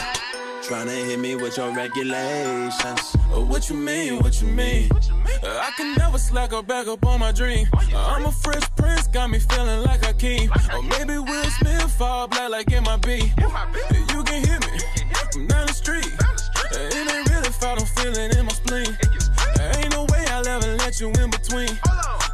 Tryna 0.63 1.07
hit 1.07 1.19
me 1.19 1.35
with 1.35 1.57
your 1.57 1.75
regulations. 1.75 3.17
Uh, 3.33 3.41
What 3.41 3.71
you 3.71 3.77
mean? 3.77 4.19
What 4.19 4.41
you 4.43 4.49
mean? 4.49 4.91
Uh, 4.93 5.47
I 5.47 5.71
can 5.77 5.95
never 5.97 6.19
slack 6.19 6.53
or 6.53 6.63
back 6.63 6.87
up 6.89 7.07
on 7.07 7.21
my 7.21 7.33
dream. 7.33 7.67
Uh, 7.73 7.97
I'm 7.97 8.27
a 8.27 8.33
fresh 8.33 8.63
prince, 8.77 9.07
got 9.07 9.31
me 9.31 9.39
feeling 9.39 9.83
like 9.85 10.07
a 10.07 10.13
king. 10.13 10.51
Or 10.75 10.83
maybe 10.83 11.17
Will 11.17 11.45
Smith 11.59 11.91
fall 11.93 12.29
black 12.29 12.51
like 12.51 12.69
MIB. 12.69 13.07
You 14.13 14.23
can 14.25 14.45
hear 14.45 14.59
me 14.61 14.79
from 15.33 15.47
down 15.47 15.67
the 15.67 15.73
street. 15.73 16.07
Uh, 16.21 16.35
It 16.73 16.95
ain't 17.11 17.29
really 17.31 17.51
felt 17.51 17.81
I'm 17.81 17.87
feeling 17.87 18.31
in 18.37 18.45
my 18.47 18.53
spleen. 18.53 18.97
Uh, 19.39 19.77
Ain't 19.79 19.93
no 19.93 20.05
way 20.13 20.25
I'll 20.31 20.47
ever 20.47 20.77
let 20.77 21.01
you 21.01 21.09
in 21.09 21.31
between. 21.31 21.69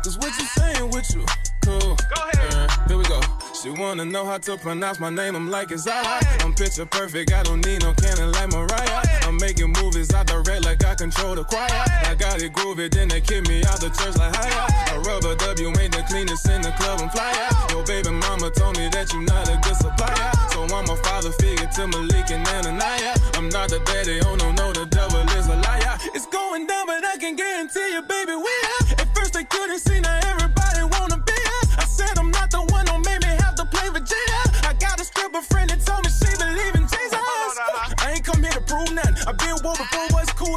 Cause 0.05 0.19
what 0.19 0.33
you 0.39 0.47
saying 0.59 0.91
with 0.91 1.09
you? 1.15 1.25
Cool. 1.65 1.97
Go 1.97 2.29
ahead. 2.35 2.71
here 2.89 2.99
we 2.99 3.05
go. 3.05 3.21
She 3.65 3.71
wanna 3.71 4.05
know 4.05 4.27
how 4.27 4.37
to 4.37 4.59
pronounce 4.59 5.01
my 5.01 5.09
name. 5.09 5.35
I'm 5.35 5.49
like, 5.49 5.71
it's 5.71 5.89
alright. 5.89 6.45
I'm 6.45 6.53
picture 6.53 6.85
perfect. 6.85 7.33
I 7.33 7.43
don't 7.45 7.65
need 7.65 7.81
no 7.81 7.95
cannon 7.95 8.31
like 8.33 8.53
Mariah. 8.53 9.01
I'm 9.23 9.39
making 9.39 9.73
movies. 9.81 10.13
I 10.13 10.23
direct 10.25 10.67
like 10.67 10.85
I 10.85 10.95
control 10.95 11.35
the 11.35 11.45
choir. 11.45 11.65
I 12.05 12.15
got 12.15 12.43
it 12.43 12.53
groovy. 12.53 12.93
Then 12.93 13.09
they 13.09 13.23
kick 13.23 13.49
me 13.49 13.65
out 13.65 13.81
the 13.81 13.89
church 13.89 14.21
like 14.21 14.37
higher. 14.37 14.69
A 14.93 15.01
rubber 15.01 15.35
W 15.35 15.69
ain't 15.81 15.97
the 15.97 16.05
cleanest 16.05 16.47
in 16.47 16.61
the 16.61 16.73
club. 16.73 17.01
I'm 17.01 17.09
flyer. 17.09 17.49
Your 17.73 17.83
baby 17.87 18.11
mama 18.11 18.51
told 18.51 18.77
me 18.77 18.91
that 18.93 19.11
you're 19.15 19.25
not 19.25 19.49
a 19.49 19.57
good 19.65 19.77
supplier. 19.77 20.33
So 20.53 20.69
I'm 20.69 20.85
a 20.85 20.97
father 21.01 21.33
figure 21.33 21.65
to 21.65 21.89
Malik 21.89 22.29
and 22.37 22.45
Ananiah. 22.45 23.17
I'm 23.33 23.49
not 23.49 23.71
the 23.71 23.81
daddy. 23.89 24.21
Oh 24.29 24.37
no, 24.37 24.53
no, 24.53 24.75
the 24.75 24.85
devil 24.85 25.25
is 25.41 25.49
a 25.49 25.57
liar. 25.57 25.97
It's 26.13 26.27
going 26.27 26.67
down, 26.67 26.85
but 26.85 27.03
I 27.03 27.17
can 27.17 27.35
guarantee 27.35 27.97
you, 27.97 28.03
baby, 28.03 28.37
we 28.37 28.55
are. 28.77 29.01
At 29.01 29.09
first 29.17 29.33
they 29.33 29.45
couldn't 29.45 29.79
see, 29.79 30.01
now 30.01 30.24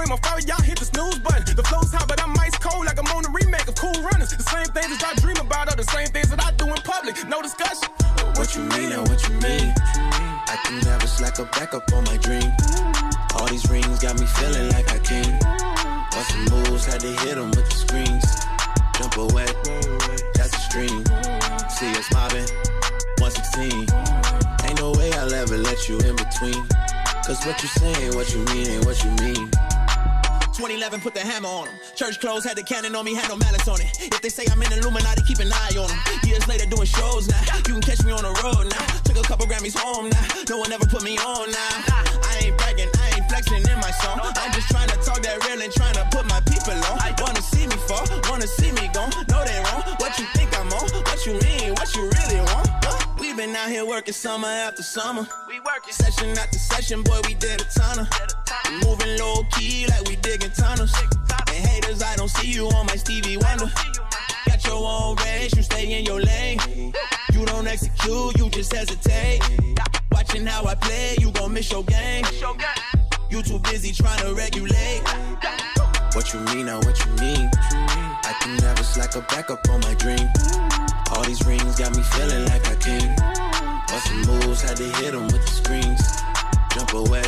In 0.07 0.11
my 0.11 0.23
fire, 0.23 0.39
y'all 0.47 0.63
hit 0.63 0.79
the 0.79 0.85
snooze 0.85 1.19
button. 1.19 1.43
The 1.53 1.63
flow's 1.67 1.91
hot, 1.91 2.07
but 2.07 2.23
I'm 2.23 2.31
ice 2.39 2.55
cold 2.55 2.85
like 2.85 2.95
I'm 2.95 3.11
on 3.11 3.27
a 3.27 3.31
remake 3.35 3.67
of 3.67 3.75
Cool 3.75 3.91
Runnings. 4.07 4.31
The 4.31 4.47
same 4.47 4.71
things 4.71 4.87
that 4.87 5.03
y'all 5.03 5.19
dream 5.19 5.35
about 5.35 5.67
are 5.67 5.75
the 5.75 5.83
same 5.83 6.07
things 6.15 6.31
that 6.31 6.39
I 6.39 6.55
do 6.55 6.63
in 6.63 6.79
public. 6.79 7.19
No 7.27 7.43
discussion. 7.43 7.91
What 8.39 8.55
you 8.55 8.63
mean 8.71 8.95
and 8.95 9.03
what 9.03 9.19
you 9.27 9.35
mean? 9.43 9.75
I 10.47 10.55
can 10.63 10.79
never 10.87 11.07
slack 11.11 11.43
or 11.43 11.49
back 11.51 11.75
up 11.75 11.91
on 11.91 12.07
my 12.07 12.15
dream. 12.23 12.47
All 13.35 13.51
these 13.51 13.67
rings 13.67 13.99
got 13.99 14.15
me 14.15 14.23
feeling 14.39 14.71
like 14.71 14.87
I 14.95 14.99
can. 15.03 15.27
Bustin' 16.15 16.55
moves, 16.55 16.87
had 16.87 17.03
to 17.03 17.11
hit 17.27 17.35
'em 17.35 17.51
with 17.51 17.67
the 17.67 17.75
screens. 17.75 18.47
Jump 18.95 19.19
away, 19.19 19.51
that's 20.39 20.55
a 20.55 20.63
stream. 20.71 21.03
See 21.67 21.91
us 21.99 22.07
mobbing, 22.15 22.47
116. 23.19 23.83
Ain't 24.63 24.79
no 24.79 24.95
way 24.95 25.11
I'll 25.19 25.35
ever 25.35 25.59
let 25.59 25.91
you 25.91 25.99
in 25.99 26.15
between. 26.15 26.63
Cause 27.27 27.43
what 27.43 27.59
you 27.59 27.67
saying, 27.67 28.15
what 28.15 28.31
you 28.31 28.39
mean, 28.55 28.67
ain't 28.71 28.85
what 28.87 29.03
you 29.03 29.11
mean. 29.19 29.51
2011, 30.57 31.01
put 31.01 31.13
the 31.13 31.21
hammer 31.21 31.47
on 31.47 31.69
them. 31.69 31.75
Church 31.93 32.19
clothes 32.19 32.43
had 32.43 32.57
the 32.57 32.63
cannon 32.63 32.95
on 32.95 33.05
me, 33.05 33.13
had 33.13 33.29
no 33.29 33.37
malice 33.37 33.67
on 33.69 33.77
it. 33.77 33.93
If 34.01 34.21
they 34.25 34.29
say 34.29 34.41
I'm 34.49 34.57
in 34.65 34.73
Illuminati, 34.73 35.21
keep 35.21 35.37
an 35.37 35.53
eye 35.53 35.77
on 35.77 35.85
them. 35.85 36.01
Years 36.25 36.47
later, 36.49 36.65
doing 36.65 36.89
shows 36.89 37.29
now. 37.29 37.37
You 37.69 37.77
can 37.77 37.81
catch 37.85 38.01
me 38.01 38.09
on 38.09 38.25
the 38.25 38.33
road 38.41 38.65
now. 38.65 38.85
Took 39.05 39.21
a 39.21 39.21
couple 39.21 39.45
Grammys 39.45 39.77
home 39.77 40.09
now. 40.09 40.25
No 40.49 40.57
one 40.57 40.73
ever 40.73 40.89
put 40.89 41.03
me 41.05 41.13
on 41.21 41.53
now. 41.53 41.73
I 42.25 42.49
ain't 42.49 42.57
bragging, 42.57 42.89
I 42.89 43.21
ain't 43.21 43.29
flexing 43.29 43.69
in 43.69 43.77
my 43.77 43.93
song. 44.01 44.17
I'm 44.17 44.51
just 44.51 44.65
trying 44.73 44.89
to 44.89 44.97
talk 45.05 45.21
that 45.21 45.45
real 45.45 45.61
and 45.61 45.69
trying 45.69 45.93
to 45.93 46.09
put 46.09 46.25
my 46.25 46.41
people 46.49 46.73
on. 46.89 46.97
Wanna 47.21 47.41
see 47.45 47.69
me 47.69 47.77
fall, 47.85 48.09
wanna 48.25 48.49
see 48.49 48.73
me 48.73 48.89
gone. 48.97 49.13
No, 49.29 49.45
they 49.45 49.61
wrong. 49.61 49.85
What 50.01 50.17
you 50.17 50.25
think 50.33 50.49
I'm 50.57 50.73
on? 50.73 50.89
What 51.05 51.21
you 51.21 51.37
mean? 51.37 51.56
Out 53.39 53.69
here 53.69 53.85
working 53.85 54.13
summer 54.13 54.47
after 54.47 54.81
summer. 54.81 55.27
We 55.47 55.59
working 55.59 55.93
session 55.93 56.29
after 56.37 56.57
session, 56.57 57.03
boy, 57.03 57.19
we 57.27 57.35
did 57.35 57.61
a 57.61 57.65
ton 57.65 57.99
of. 57.99 58.07
Moving 58.83 59.19
low 59.19 59.43
key 59.51 59.85
like 59.87 60.07
we 60.07 60.15
digging 60.15 60.49
tunnels. 60.51 60.91
And 61.47 61.67
haters, 61.67 62.01
I 62.01 62.15
don't 62.15 62.29
see 62.29 62.51
you 62.51 62.67
on 62.69 62.87
my 62.87 62.95
Stevie 62.95 63.37
Wonder. 63.37 63.71
Got 64.47 64.65
your 64.65 64.83
own 64.83 65.17
race, 65.17 65.55
you 65.55 65.61
stay 65.61 65.99
in 65.99 66.03
your 66.03 66.19
lane. 66.19 66.59
You 67.31 67.45
don't 67.45 67.67
execute, 67.67 68.37
you 68.39 68.49
just 68.49 68.73
hesitate. 68.73 69.41
Watching 70.11 70.45
how 70.47 70.65
I 70.65 70.73
play, 70.73 71.15
you 71.19 71.31
gon' 71.31 71.53
miss 71.53 71.71
your 71.71 71.83
game. 71.83 72.25
You 73.29 73.43
too 73.43 73.59
busy 73.59 73.91
trying 73.93 74.19
to 74.25 74.33
regulate. 74.33 75.01
What 76.13 76.33
you 76.33 76.39
mean 76.39 76.65
now, 76.65 76.79
what 76.79 77.05
you 77.05 77.11
mean? 77.21 77.51
Never 78.47 78.83
slack 78.83 79.13
a 79.15 79.21
backup 79.21 79.67
on 79.69 79.81
my 79.81 79.93
dream. 79.95 80.31
All 81.11 81.23
these 81.23 81.45
rings 81.45 81.75
got 81.77 81.93
me 81.95 82.01
feeling 82.01 82.45
like 82.45 82.65
I 82.69 82.75
king. 82.75 83.13
some 83.99 84.21
moves, 84.21 84.61
had 84.61 84.77
to 84.77 84.87
hit 84.99 85.11
them 85.11 85.23
with 85.27 85.43
the 85.43 85.51
screens. 85.51 86.01
Jump 86.71 86.93
away, 86.93 87.23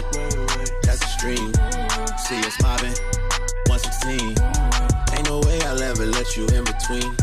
that's 0.82 1.04
a 1.04 1.08
stream. 1.08 1.52
See 2.18 2.40
us 2.48 2.56
mobbing, 2.62 2.96
116. 3.68 4.38
Ain't 5.12 5.28
no 5.28 5.40
way 5.42 5.62
I'll 5.64 5.82
ever 5.82 6.06
let 6.06 6.38
you 6.38 6.48
in 6.48 6.64
between. 6.64 7.14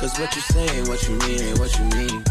Cause 0.00 0.18
what 0.18 0.34
you 0.34 0.40
say 0.40 0.66
ain't 0.78 0.88
what 0.88 1.06
you 1.06 1.14
mean, 1.16 1.40
ain't 1.40 1.58
what 1.58 1.78
you 1.78 1.84
mean. 1.84 2.24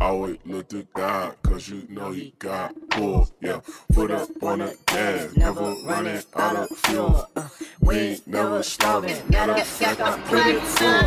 Always 0.00 0.38
look 0.46 0.68
to 0.68 0.86
God, 0.94 1.34
cause 1.42 1.68
you 1.68 1.82
know 1.88 2.12
he 2.12 2.32
got 2.38 2.72
pull. 2.90 3.28
Yeah, 3.40 3.60
foot 3.92 4.12
up 4.12 4.28
on 4.42 4.60
the 4.60 4.76
gas, 4.86 5.36
never 5.36 5.74
running 5.84 6.22
out 6.36 6.54
of 6.56 6.68
fuel. 6.78 7.28
Uh, 7.34 7.48
we 7.80 7.94
ain't 7.96 8.26
never 8.28 8.62
starving, 8.62 9.16
matter 9.28 9.52
of 9.54 9.66
fact, 9.66 10.00
I'm 10.00 10.22
pretty 10.24 10.60
full. 10.60 11.02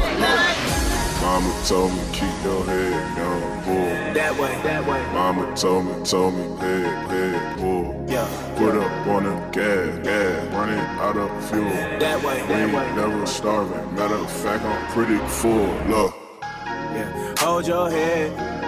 Mama 1.21 1.63
told 1.67 1.93
me 1.93 2.01
keep 2.11 2.43
your 2.43 2.65
head, 2.65 3.17
young 3.17 3.41
boy. 3.63 4.13
That 4.13 4.33
way, 4.37 4.59
that 4.63 4.85
way. 4.85 5.01
Mama 5.13 5.55
told 5.55 5.85
me, 5.85 6.03
told 6.03 6.33
me, 6.33 6.43
head, 6.57 7.09
head, 7.09 7.59
pull. 7.59 8.05
Yeah. 8.09 8.27
Put 8.57 8.75
up 8.75 9.07
on 9.07 9.23
the 9.23 9.35
gas, 9.51 10.05
gas, 10.05 10.53
running 10.53 10.79
out 10.79 11.15
of 11.15 11.49
fuel. 11.49 11.63
That 11.69 12.21
way, 12.25 12.41
We 12.41 12.47
that 12.49 12.59
ain't 12.67 12.73
way. 12.73 12.95
never 12.95 13.25
starving, 13.25 13.95
matter 13.95 14.15
of 14.15 14.29
fact, 14.29 14.65
I'm 14.65 14.91
pretty 14.91 15.17
full. 15.27 15.67
Look. 15.87 16.13
Yeah. 16.41 17.35
Hold 17.39 17.67
your 17.67 17.89
head, 17.89 18.60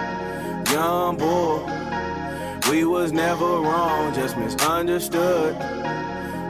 young 0.74 1.16
boy. 1.16 1.60
We 2.68 2.84
was 2.84 3.12
never 3.12 3.44
wrong, 3.44 4.12
just 4.12 4.36
misunderstood. 4.36 5.54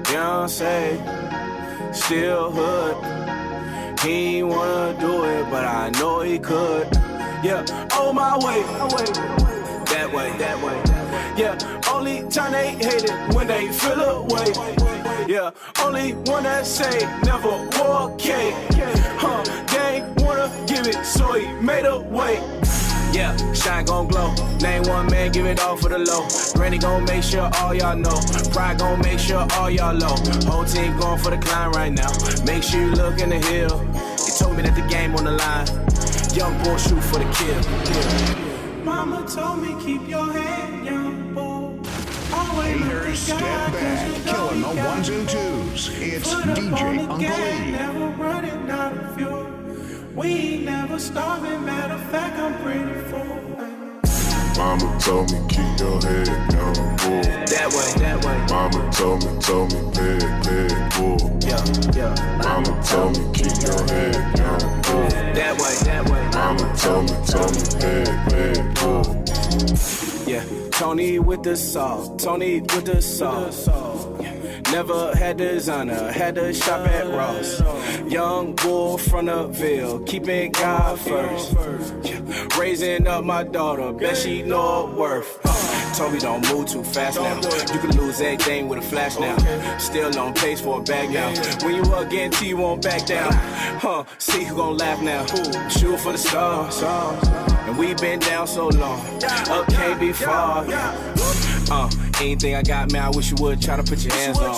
Beyonce, 0.04 0.78
still 1.94 2.50
hood. 2.50 2.96
He 4.00 4.38
ain't 4.38 4.48
wanna 4.48 4.98
do 4.98 5.24
it, 5.24 5.44
but 5.50 5.64
I 5.66 5.90
know 5.98 6.22
he 6.22 6.38
could. 6.38 6.86
Yeah, 7.42 7.66
on 8.00 8.14
my 8.14 8.34
way. 8.46 8.60
That 9.92 10.08
way, 10.14 10.28
that 10.38 10.56
way. 10.64 10.78
Yeah, 11.36 11.54
only 11.92 12.26
time 12.30 12.52
they 12.52 12.70
hate 12.70 13.04
it 13.04 13.34
when 13.34 13.46
they 13.46 13.70
feel 13.72 14.00
away. 14.00 14.48
Yeah, 15.28 15.50
only 15.82 16.12
one 16.32 16.44
that 16.44 16.64
say 16.64 16.96
never 17.24 17.54
walk 17.76 18.18
cake. 18.18 18.54
Huh, 19.22 19.42
they 19.74 19.92
wanna 20.24 20.48
give 20.66 20.86
it, 20.86 21.04
so 21.04 21.34
he 21.34 21.46
made 21.60 21.84
a 21.84 21.98
way. 22.00 22.40
Yeah, 23.14 23.36
shine 23.52 23.84
gon' 23.84 24.08
glow. 24.08 24.34
Name 24.60 24.82
one 24.88 25.06
man, 25.06 25.30
give 25.30 25.46
it 25.46 25.60
all 25.60 25.76
for 25.76 25.88
the 25.88 25.98
low. 25.98 26.26
Granny 26.54 26.78
gon' 26.78 27.04
make 27.04 27.22
sure 27.22 27.48
all 27.60 27.72
y'all 27.72 27.94
know. 27.94 28.20
Pride 28.50 28.80
gon' 28.80 29.00
make 29.02 29.20
sure 29.20 29.46
all 29.52 29.70
y'all 29.70 29.94
low. 29.94 30.16
Whole 30.50 30.64
team 30.64 30.98
going 30.98 31.20
for 31.20 31.30
the 31.30 31.38
climb 31.38 31.70
right 31.72 31.92
now. 31.92 32.10
Make 32.44 32.64
sure 32.64 32.80
you 32.80 32.90
look 32.90 33.20
in 33.20 33.28
the 33.28 33.38
hill. 33.38 33.78
They 33.78 34.32
told 34.36 34.56
me 34.56 34.62
that 34.62 34.74
the 34.74 34.82
game 34.88 35.14
on 35.14 35.22
the 35.22 35.30
line. 35.30 35.68
Young 36.34 36.58
boy 36.64 36.76
shoot 36.76 37.00
for 37.04 37.20
the 37.20 37.26
kill. 37.38 37.62
Mama 38.82 39.24
told 39.28 39.62
me 39.62 39.76
keep 39.84 40.08
your 40.08 40.32
head, 40.32 40.84
young 40.84 41.34
boy. 41.34 41.78
Always 42.34 42.82
Haters 42.82 43.18
step 43.20 43.38
back, 43.38 43.72
killing 44.24 44.60
the 44.60 44.74
ones 44.74 45.08
and 45.08 45.28
twos. 45.28 45.88
It's 46.00 46.34
DJ 46.34 47.08
Uncle 47.08 47.30
E. 49.50 49.53
We 50.14 50.28
ain't 50.28 50.64
never 50.66 51.00
starving. 51.00 51.64
Matter 51.64 51.94
of 51.94 52.10
fact, 52.10 52.38
I'm 52.38 52.54
pretty 52.62 53.00
full. 53.10 53.34
Mama 54.56 54.96
told 55.00 55.32
me 55.32 55.40
keep 55.48 55.78
your 55.80 56.00
head, 56.00 56.28
young 56.54 56.74
boy. 57.02 57.22
That 57.50 57.68
way, 57.74 57.90
that 57.98 58.24
way. 58.24 58.38
Mama 58.48 58.92
told 58.92 59.24
me, 59.24 59.40
told 59.40 59.72
me, 59.72 59.80
head, 59.98 60.22
head, 60.46 60.70
boy. 60.94 61.18
Yeah, 61.42 61.64
yeah. 61.98 62.14
Mama 62.44 62.72
told 62.86 63.18
me 63.18 63.24
keep 63.34 63.58
your 63.60 63.82
head, 63.90 64.14
young 64.38 64.82
boy. 64.86 65.08
That 65.34 65.58
way, 65.58 65.74
that 65.82 66.08
way. 66.08 66.22
Mama 66.30 66.66
told 66.78 67.10
me, 67.10 67.16
told 67.26 67.50
me, 67.50 67.62
head, 67.82 68.08
head, 68.30 68.74
bull. 68.78 69.02
Yeah, 70.28 70.44
Tony 70.78 71.20
with 71.20 71.44
the 71.44 71.56
sauce, 71.56 72.10
Tony 72.22 72.60
with 72.60 72.86
the 72.86 73.00
sauce. 73.00 73.68
Never 74.72 75.14
had 75.14 75.36
designer, 75.36 76.10
had 76.10 76.34
to 76.34 76.52
shop 76.52 76.88
at 76.88 77.06
Ross. 77.06 77.62
Young 78.10 78.56
bull 78.56 78.98
from 78.98 79.26
the 79.26 79.46
Ville, 79.46 80.00
keeping 80.00 80.50
God 80.50 80.98
first. 80.98 81.54
Raising 82.58 83.06
up 83.06 83.24
my 83.24 83.44
daughter, 83.44 83.92
bet 83.92 84.16
she 84.16 84.42
know 84.42 84.92
worth. 84.98 85.53
Told 85.96 86.12
me 86.12 86.18
don't 86.18 86.52
move 86.52 86.66
too 86.66 86.82
fast 86.82 87.20
now. 87.20 87.36
You 87.72 87.78
can 87.78 87.96
lose 87.96 88.20
everything 88.20 88.68
with 88.68 88.80
a 88.80 88.82
flash 88.82 89.16
now. 89.16 89.36
Still 89.78 90.18
on 90.18 90.34
pace 90.34 90.60
for 90.60 90.80
a 90.80 90.82
bag 90.82 91.10
now. 91.10 91.28
When 91.64 91.76
you 91.76 91.82
up 91.82 92.10
T, 92.10 92.48
you 92.48 92.56
won't 92.56 92.82
back 92.82 93.06
down. 93.06 93.32
Huh, 93.32 94.04
see 94.18 94.42
who 94.42 94.56
gon' 94.56 94.76
laugh 94.76 95.00
now. 95.00 95.24
Shoot 95.68 96.00
for 96.00 96.10
the 96.10 96.18
stars. 96.18 96.82
And 96.82 97.78
we 97.78 97.94
been 97.94 98.18
down 98.18 98.48
so 98.48 98.66
long. 98.68 99.00
Up 99.48 99.68
can't 99.68 100.00
be 100.00 100.12
far. 100.12 100.64
Uh, 101.70 101.88
anything 102.20 102.54
I 102.54 102.62
got, 102.62 102.92
man, 102.92 103.02
I 103.02 103.10
wish 103.10 103.30
you 103.30 103.36
would 103.40 103.60
try 103.60 103.76
to 103.76 103.82
put 103.82 104.04
your 104.04 104.14
hands 104.14 104.38
on. 104.38 104.54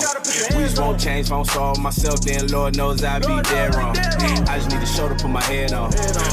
We 0.56 0.64
just 0.64 0.78
won't 0.78 1.00
change, 1.00 1.26
if 1.26 1.32
I 1.32 1.36
don't 1.36 1.44
solve 1.44 1.78
myself, 1.78 2.20
then 2.22 2.46
Lord 2.48 2.76
knows 2.76 3.02
I'd 3.04 3.22
be 3.22 3.40
dead 3.42 3.74
wrong. 3.74 3.96
I 3.96 4.58
just 4.58 4.70
need 4.70 4.82
a 4.82 4.86
shoulder 4.86 5.14
to 5.16 5.22
put 5.22 5.30
my 5.30 5.42
head 5.42 5.72
on. 5.72 5.92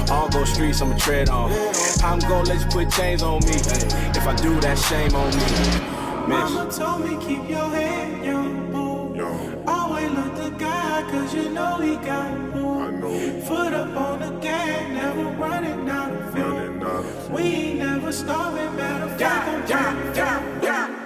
All 0.10 0.30
those 0.30 0.52
streets 0.54 0.82
I'ma 0.82 0.98
tread 0.98 1.30
on. 1.30 1.52
I'm 2.04 2.20
gonna 2.20 2.50
let 2.50 2.60
you 2.62 2.68
put 2.68 2.92
chains 2.92 3.24
on 3.24 3.40
me. 3.46 3.56
If 3.56 4.28
I 4.28 4.36
do 4.36 4.60
that, 4.62 4.78
shame 4.78 5.16
on 5.16 5.30
me. 5.36 6.04
Mama 6.28 6.72
told 6.72 7.04
me 7.04 7.18
keep 7.26 7.50
your 7.50 7.70
head 7.70 8.26
young, 8.26 8.72
boy. 8.72 9.64
Always 9.68 10.12
look 10.12 10.36
to 10.36 10.50
God, 10.58 11.12
cause 11.12 11.34
you 11.34 11.50
know 11.50 11.78
he 11.78 11.96
got 11.98 12.56
more. 12.56 12.92
Foot 13.42 13.74
up 13.74 13.96
on 13.96 14.20
the 14.20 14.40
gas, 14.40 14.90
never 14.90 15.24
running 15.42 15.90
out 15.90 16.12
of 16.12 16.34
fuel. 16.34 17.34
We 17.36 17.42
ain't 17.42 17.80
never 17.80 18.12
starving, 18.12 18.76
matter 18.76 19.06
of 19.06 19.20
fact, 19.20 19.48
I'm 19.48 19.70
yeah, 19.70 20.14
yeah, 20.16 20.62
yeah. 20.64 21.03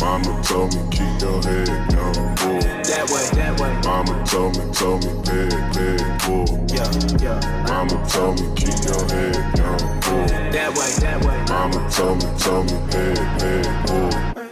Mama 0.00 0.42
told 0.42 0.74
me 0.74 0.82
keep 0.90 1.20
your 1.20 1.40
head, 1.42 1.68
young 1.92 2.34
boy. 2.36 2.60
That 2.84 3.08
way, 3.08 3.24
that 3.32 3.58
way. 3.58 3.72
Mama 3.84 4.24
told 4.26 4.58
me, 4.58 4.64
told 4.74 5.04
me, 5.04 5.12
head, 5.30 5.52
head, 5.74 6.20
bull. 6.26 6.44
Yeah, 6.68 6.90
yeah. 7.18 7.64
Mama 7.68 7.96
told 8.08 8.40
me 8.40 8.46
keep 8.54 8.76
your 8.84 9.04
head, 9.08 9.36
young 9.56 10.00
boy. 10.04 10.26
That 10.52 10.70
way, 10.76 10.90
that 11.00 11.24
way. 11.24 11.38
Mama 11.48 11.90
told 11.90 12.22
me, 12.22 12.38
told 12.38 12.66
me, 12.66 12.76
head, 12.92 13.18
head, 13.40 13.86
bull. 14.34 14.43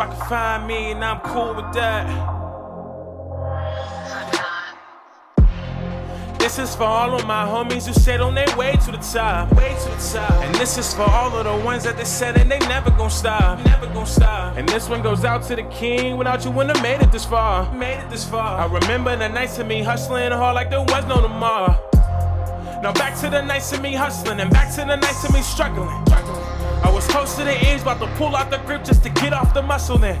I 0.00 0.06
can 0.06 0.28
find 0.28 0.66
me, 0.66 0.92
and 0.92 1.04
I'm 1.04 1.20
cool 1.20 1.54
with 1.54 1.74
that. 1.74 2.06
This 6.38 6.58
is 6.58 6.74
for 6.74 6.84
all 6.84 7.14
of 7.14 7.26
my 7.26 7.44
homies 7.44 7.86
who 7.86 7.92
said 7.92 8.22
on 8.22 8.34
their 8.34 8.56
way 8.56 8.72
to 8.84 8.90
the 8.90 8.96
top. 8.96 9.52
Way 9.52 9.76
to 9.84 9.88
the 9.90 10.10
top. 10.12 10.32
And 10.42 10.54
this 10.54 10.78
is 10.78 10.94
for 10.94 11.02
all 11.02 11.36
of 11.36 11.44
the 11.44 11.64
ones 11.64 11.84
that 11.84 11.96
they 11.96 12.04
said 12.04 12.36
and 12.38 12.50
they 12.50 12.58
never 12.60 12.90
gonna 12.90 13.10
stop. 13.10 13.64
Never 13.64 13.86
gonna 13.86 14.06
stop. 14.06 14.56
And 14.56 14.68
this 14.68 14.88
one 14.88 15.00
goes 15.00 15.24
out 15.24 15.44
to 15.44 15.54
the 15.54 15.62
king. 15.64 16.16
Without 16.16 16.44
you 16.44 16.50
wouldn't 16.50 16.76
have 16.76 16.82
made 16.82 17.06
it 17.06 17.12
this 17.12 17.24
far. 17.24 17.72
Made 17.72 17.98
it 17.98 18.10
this 18.10 18.28
far. 18.28 18.58
I 18.58 18.64
remember 18.66 19.14
the 19.16 19.28
nights 19.28 19.58
of 19.58 19.68
me 19.68 19.82
hustling 19.82 20.32
hard 20.32 20.56
like 20.56 20.70
there 20.70 20.80
was 20.80 21.04
no 21.06 21.20
tomorrow. 21.20 21.78
Now 22.82 22.92
back 22.94 23.16
to 23.20 23.30
the 23.30 23.42
nights 23.42 23.72
of 23.72 23.80
me 23.80 23.94
hustling 23.94 24.40
and 24.40 24.50
back 24.50 24.74
to 24.74 24.80
the 24.80 24.96
nights 24.96 25.22
of 25.24 25.32
me 25.32 25.42
struggling. 25.42 26.04
I 26.82 26.90
was 26.92 27.06
close 27.06 27.36
to 27.36 27.44
the 27.44 27.56
edge, 27.68 27.82
about 27.82 28.00
to 28.00 28.06
pull 28.16 28.34
out 28.34 28.50
the 28.50 28.58
grip 28.58 28.84
just 28.84 29.02
to 29.04 29.10
get 29.10 29.32
off 29.32 29.52
the 29.54 29.62
muscle 29.62 29.98
then. 29.98 30.18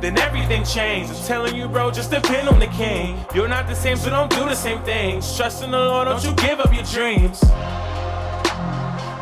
Then 0.00 0.18
everything 0.18 0.64
changed. 0.64 1.10
I'm 1.10 1.24
telling 1.24 1.56
you, 1.56 1.68
bro, 1.68 1.90
just 1.90 2.10
depend 2.10 2.48
on 2.48 2.58
the 2.58 2.66
king. 2.66 3.18
You're 3.34 3.48
not 3.48 3.66
the 3.66 3.74
same, 3.74 3.96
so 3.96 4.10
don't 4.10 4.30
do 4.30 4.44
the 4.44 4.54
same 4.54 4.82
things. 4.82 5.36
Trust 5.36 5.62
in 5.64 5.70
the 5.70 5.78
Lord, 5.78 6.08
don't 6.08 6.22
you 6.22 6.34
give 6.34 6.60
up 6.60 6.74
your 6.74 6.84
dreams. 6.84 7.40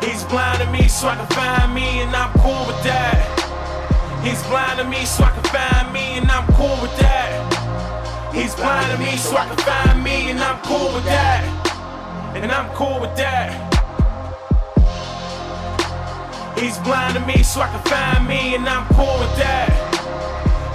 He's 0.03 0.23
blind 0.25 0.59
to 0.61 0.69
me 0.71 0.87
so 0.87 1.07
I 1.07 1.15
can 1.15 1.27
find 1.27 1.73
me, 1.73 2.01
and 2.01 2.13
I'm 2.15 2.33
cool 2.39 2.67
with 2.67 2.83
that. 2.83 4.21
He's 4.23 4.41
blind 4.47 4.79
to 4.79 4.85
me 4.85 5.05
so 5.05 5.23
I 5.23 5.31
can 5.31 5.43
find 5.43 5.93
me, 5.93 6.17
and 6.17 6.29
I'm 6.29 6.47
cool 6.53 6.77
with 6.81 6.95
that. 6.97 8.33
He's 8.33 8.53
blind 8.55 8.91
to 8.91 8.97
me 8.97 9.15
so 9.15 9.37
I 9.37 9.47
can 9.47 9.57
find 9.57 10.03
me, 10.03 10.31
and 10.31 10.39
I'm 10.39 10.59
cool 10.63 10.93
with 10.93 11.05
that. 11.05 11.43
And 12.35 12.51
I'm 12.51 12.69
cool 12.75 12.99
with 12.99 13.15
that. 13.15 13.72
He's 16.57 16.77
blind 16.79 17.15
to 17.15 17.25
me 17.25 17.43
so 17.43 17.61
I 17.61 17.67
can 17.67 17.83
find 17.83 18.27
me, 18.27 18.55
and 18.55 18.67
I'm 18.67 18.87
cool 18.93 19.19
with 19.19 19.35
that. 19.37 19.69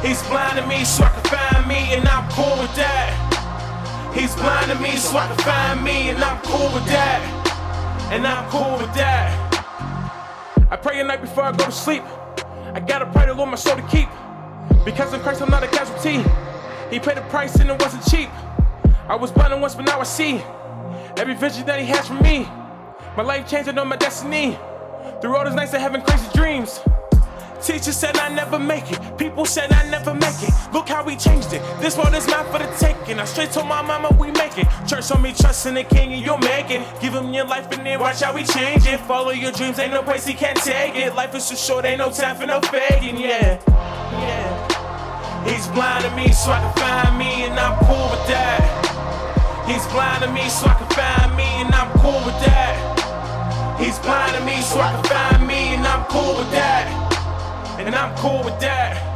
He's 0.04 0.22
blind 0.28 0.58
to 0.58 0.66
me 0.66 0.84
so 0.84 1.04
I 1.04 1.08
can 1.10 1.24
find 1.24 1.68
me, 1.68 1.94
and 1.94 2.06
I'm 2.08 2.28
cool 2.30 2.56
with 2.60 2.74
that. 2.76 4.12
He's 4.14 4.34
blind 4.34 4.70
to 4.70 4.78
me 4.78 4.96
so 4.96 5.16
I 5.16 5.26
can 5.28 5.36
find 5.38 5.84
me, 5.84 6.10
and 6.10 6.22
I'm 6.22 6.40
cool 6.42 6.72
with 6.74 6.86
that. 6.86 7.20
And 8.10 8.26
I'm 8.26 8.48
cool 8.50 8.78
with 8.78 8.92
that. 8.94 9.48
I 10.70 10.76
pray 10.76 11.00
at 11.00 11.06
night 11.06 11.20
before 11.20 11.44
I 11.44 11.52
go 11.52 11.64
to 11.66 11.72
sleep. 11.72 12.02
I 12.74 12.80
gotta 12.80 13.06
pray 13.06 13.26
to 13.26 13.34
Lord 13.34 13.50
my 13.50 13.56
soul 13.56 13.76
to 13.76 13.82
keep. 13.82 14.08
Because 14.84 15.12
in 15.14 15.20
Christ 15.20 15.40
I'm 15.42 15.50
not 15.50 15.62
a 15.62 15.68
casualty. 15.68 16.22
He 16.90 16.98
paid 16.98 17.16
the 17.16 17.24
price 17.28 17.56
and 17.56 17.70
it 17.70 17.80
wasn't 17.80 18.04
cheap. 18.06 18.30
I 19.08 19.14
was 19.14 19.30
blind 19.30 19.60
once, 19.60 19.74
but 19.74 19.86
now 19.86 20.00
I 20.00 20.04
see. 20.04 20.42
Every 21.16 21.34
vision 21.34 21.66
that 21.66 21.80
he 21.80 21.86
has 21.86 22.08
for 22.08 22.14
me. 22.14 22.46
My 23.16 23.22
life 23.22 23.48
changed, 23.48 23.68
I 23.68 23.72
know 23.72 23.84
my 23.84 23.96
destiny. 23.96 24.58
Through 25.20 25.36
all 25.36 25.44
those 25.44 25.54
nights 25.54 25.74
of 25.74 25.80
having 25.80 26.02
crazy 26.02 26.28
dreams. 26.34 26.80
Teacher 27.62 27.92
said 27.92 28.16
I 28.18 28.28
never 28.28 28.58
make 28.58 28.90
it. 28.90 29.18
People 29.18 29.44
said 29.44 29.72
I 29.72 29.88
never 29.90 30.14
make 30.14 30.42
it. 30.42 30.50
Look 30.72 30.88
how 30.88 31.04
we 31.04 31.16
changed 31.16 31.52
it. 31.52 31.60
This 31.80 31.96
world 31.96 32.14
is 32.14 32.26
not 32.28 32.46
for 32.52 32.58
the 32.58 32.72
taking. 32.78 33.18
I 33.18 33.24
straight 33.24 33.50
told 33.50 33.66
my 33.66 33.82
mama 33.82 34.14
we 34.18 34.30
make 34.30 34.56
it. 34.58 34.68
Church 34.86 35.08
told 35.08 35.22
me 35.22 35.32
trust 35.32 35.66
in 35.66 35.74
the 35.74 35.82
king 35.82 36.12
and 36.12 36.22
you'll 36.24 36.38
make 36.38 36.70
it. 36.70 36.86
Give 37.00 37.12
him 37.12 37.34
your 37.34 37.46
life 37.46 37.70
and 37.72 37.84
then 37.84 37.98
watch 37.98 38.20
how 38.22 38.32
we 38.32 38.44
change 38.44 38.86
it. 38.86 39.00
Follow 39.00 39.32
your 39.32 39.50
dreams, 39.52 39.78
ain't 39.78 39.92
no 39.92 40.02
place 40.02 40.24
he 40.24 40.34
can't 40.34 40.56
take 40.58 40.94
it. 40.94 41.14
Life 41.14 41.34
is 41.34 41.48
too 41.48 41.56
short, 41.56 41.84
ain't 41.84 41.98
no 41.98 42.10
time 42.10 42.36
for 42.36 42.46
no 42.46 42.60
faking, 42.60 43.18
yeah. 43.18 43.60
Yeah. 44.12 45.44
He's 45.44 45.66
blind 45.68 46.04
to 46.04 46.14
me 46.14 46.32
so 46.32 46.52
I 46.52 46.60
can 46.60 46.72
find 46.76 47.18
me 47.18 47.44
and 47.44 47.58
I'm 47.58 47.76
cool 47.86 48.10
with 48.10 48.26
that. 48.28 49.64
He's 49.66 49.86
blind 49.88 50.22
to 50.22 50.30
me 50.30 50.48
so 50.48 50.66
I 50.66 50.74
can 50.74 50.88
find 50.90 51.36
me 51.36 51.44
and 51.44 51.74
I'm 51.74 51.90
cool 51.98 52.24
with 52.24 52.38
that. 52.46 52.97
He's 53.78 53.98
blind 54.00 54.36
to 54.36 54.44
me 54.44 54.60
so 54.60 54.80
I 54.80 54.92
can 54.92 55.04
find 55.04 55.46
me 55.46 55.74
and 55.74 55.86
I'm 55.86 56.04
cool 56.06 56.36
with 56.36 56.50
that 56.50 57.08
and 57.78 57.94
I'm 57.94 58.14
cool 58.16 58.44
with 58.44 58.58
that. 58.60 59.08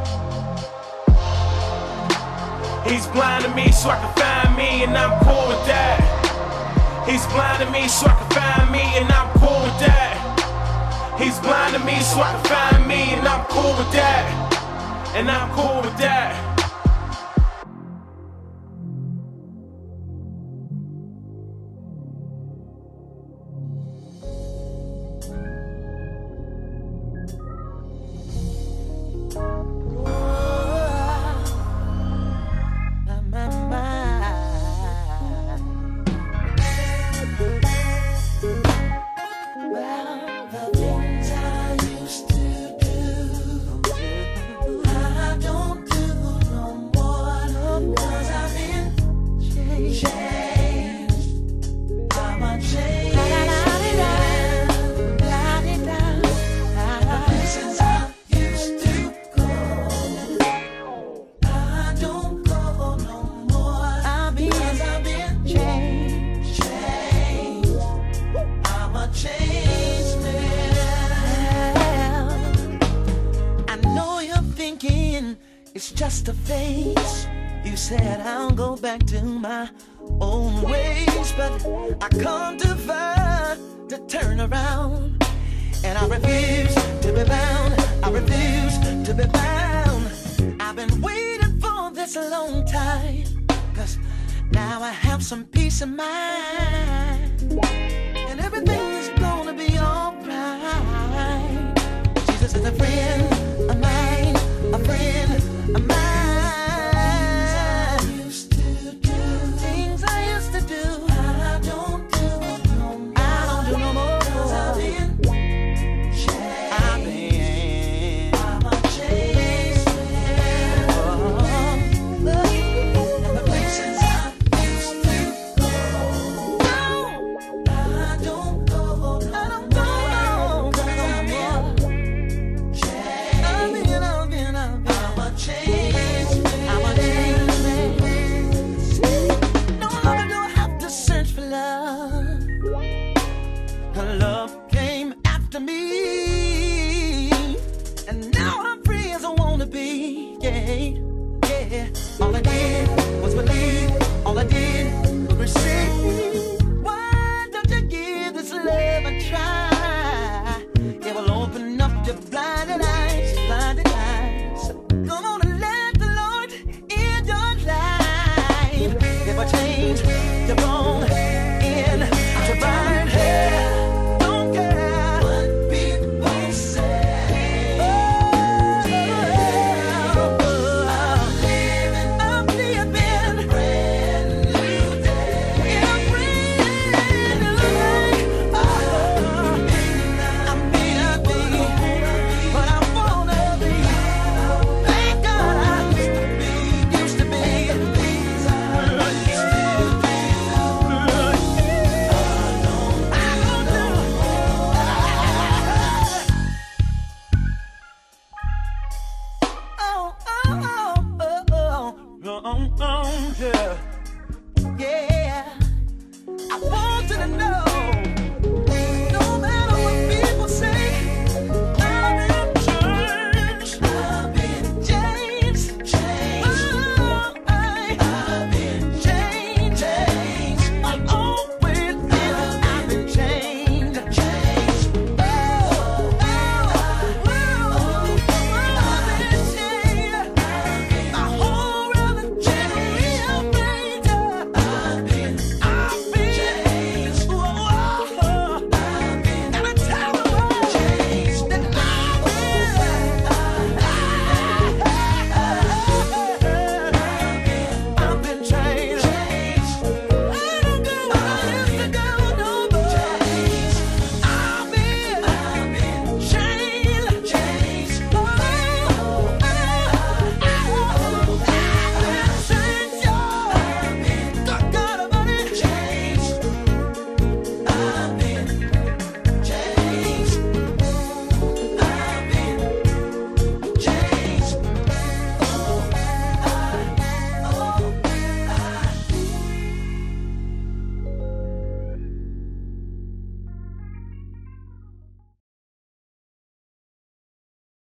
He's 2.87 3.07
blind 3.07 3.45
to 3.45 3.53
me 3.55 3.71
so 3.71 3.89
I 3.89 3.99
can 3.99 4.13
find 4.15 4.57
me, 4.57 4.83
and 4.83 4.97
I'm 4.97 5.19
cool 5.23 5.47
with 5.47 5.65
that. 5.67 5.99
He's 7.07 7.25
blind 7.27 7.63
to 7.63 7.71
me 7.71 7.87
so 7.87 8.07
I 8.07 8.15
can 8.15 8.29
find 8.31 8.71
me, 8.71 8.83
and 8.97 9.11
I'm 9.11 9.29
cool 9.39 9.61
with 9.63 9.79
that. 9.79 11.19
He's 11.19 11.39
blind 11.39 11.75
to 11.75 11.79
me 11.85 11.99
so 12.01 12.21
I 12.21 12.31
can 12.33 12.43
find 12.45 12.87
me, 12.87 13.13
and 13.13 13.27
I'm 13.27 13.45
cool 13.45 13.77
with 13.77 13.91
that. 13.93 15.13
And 15.15 15.29
I'm 15.29 15.51
cool 15.51 15.81
with 15.81 15.97
that. 15.97 16.52
Love 102.63 102.79
a 102.79 102.85
try? 102.85 103.32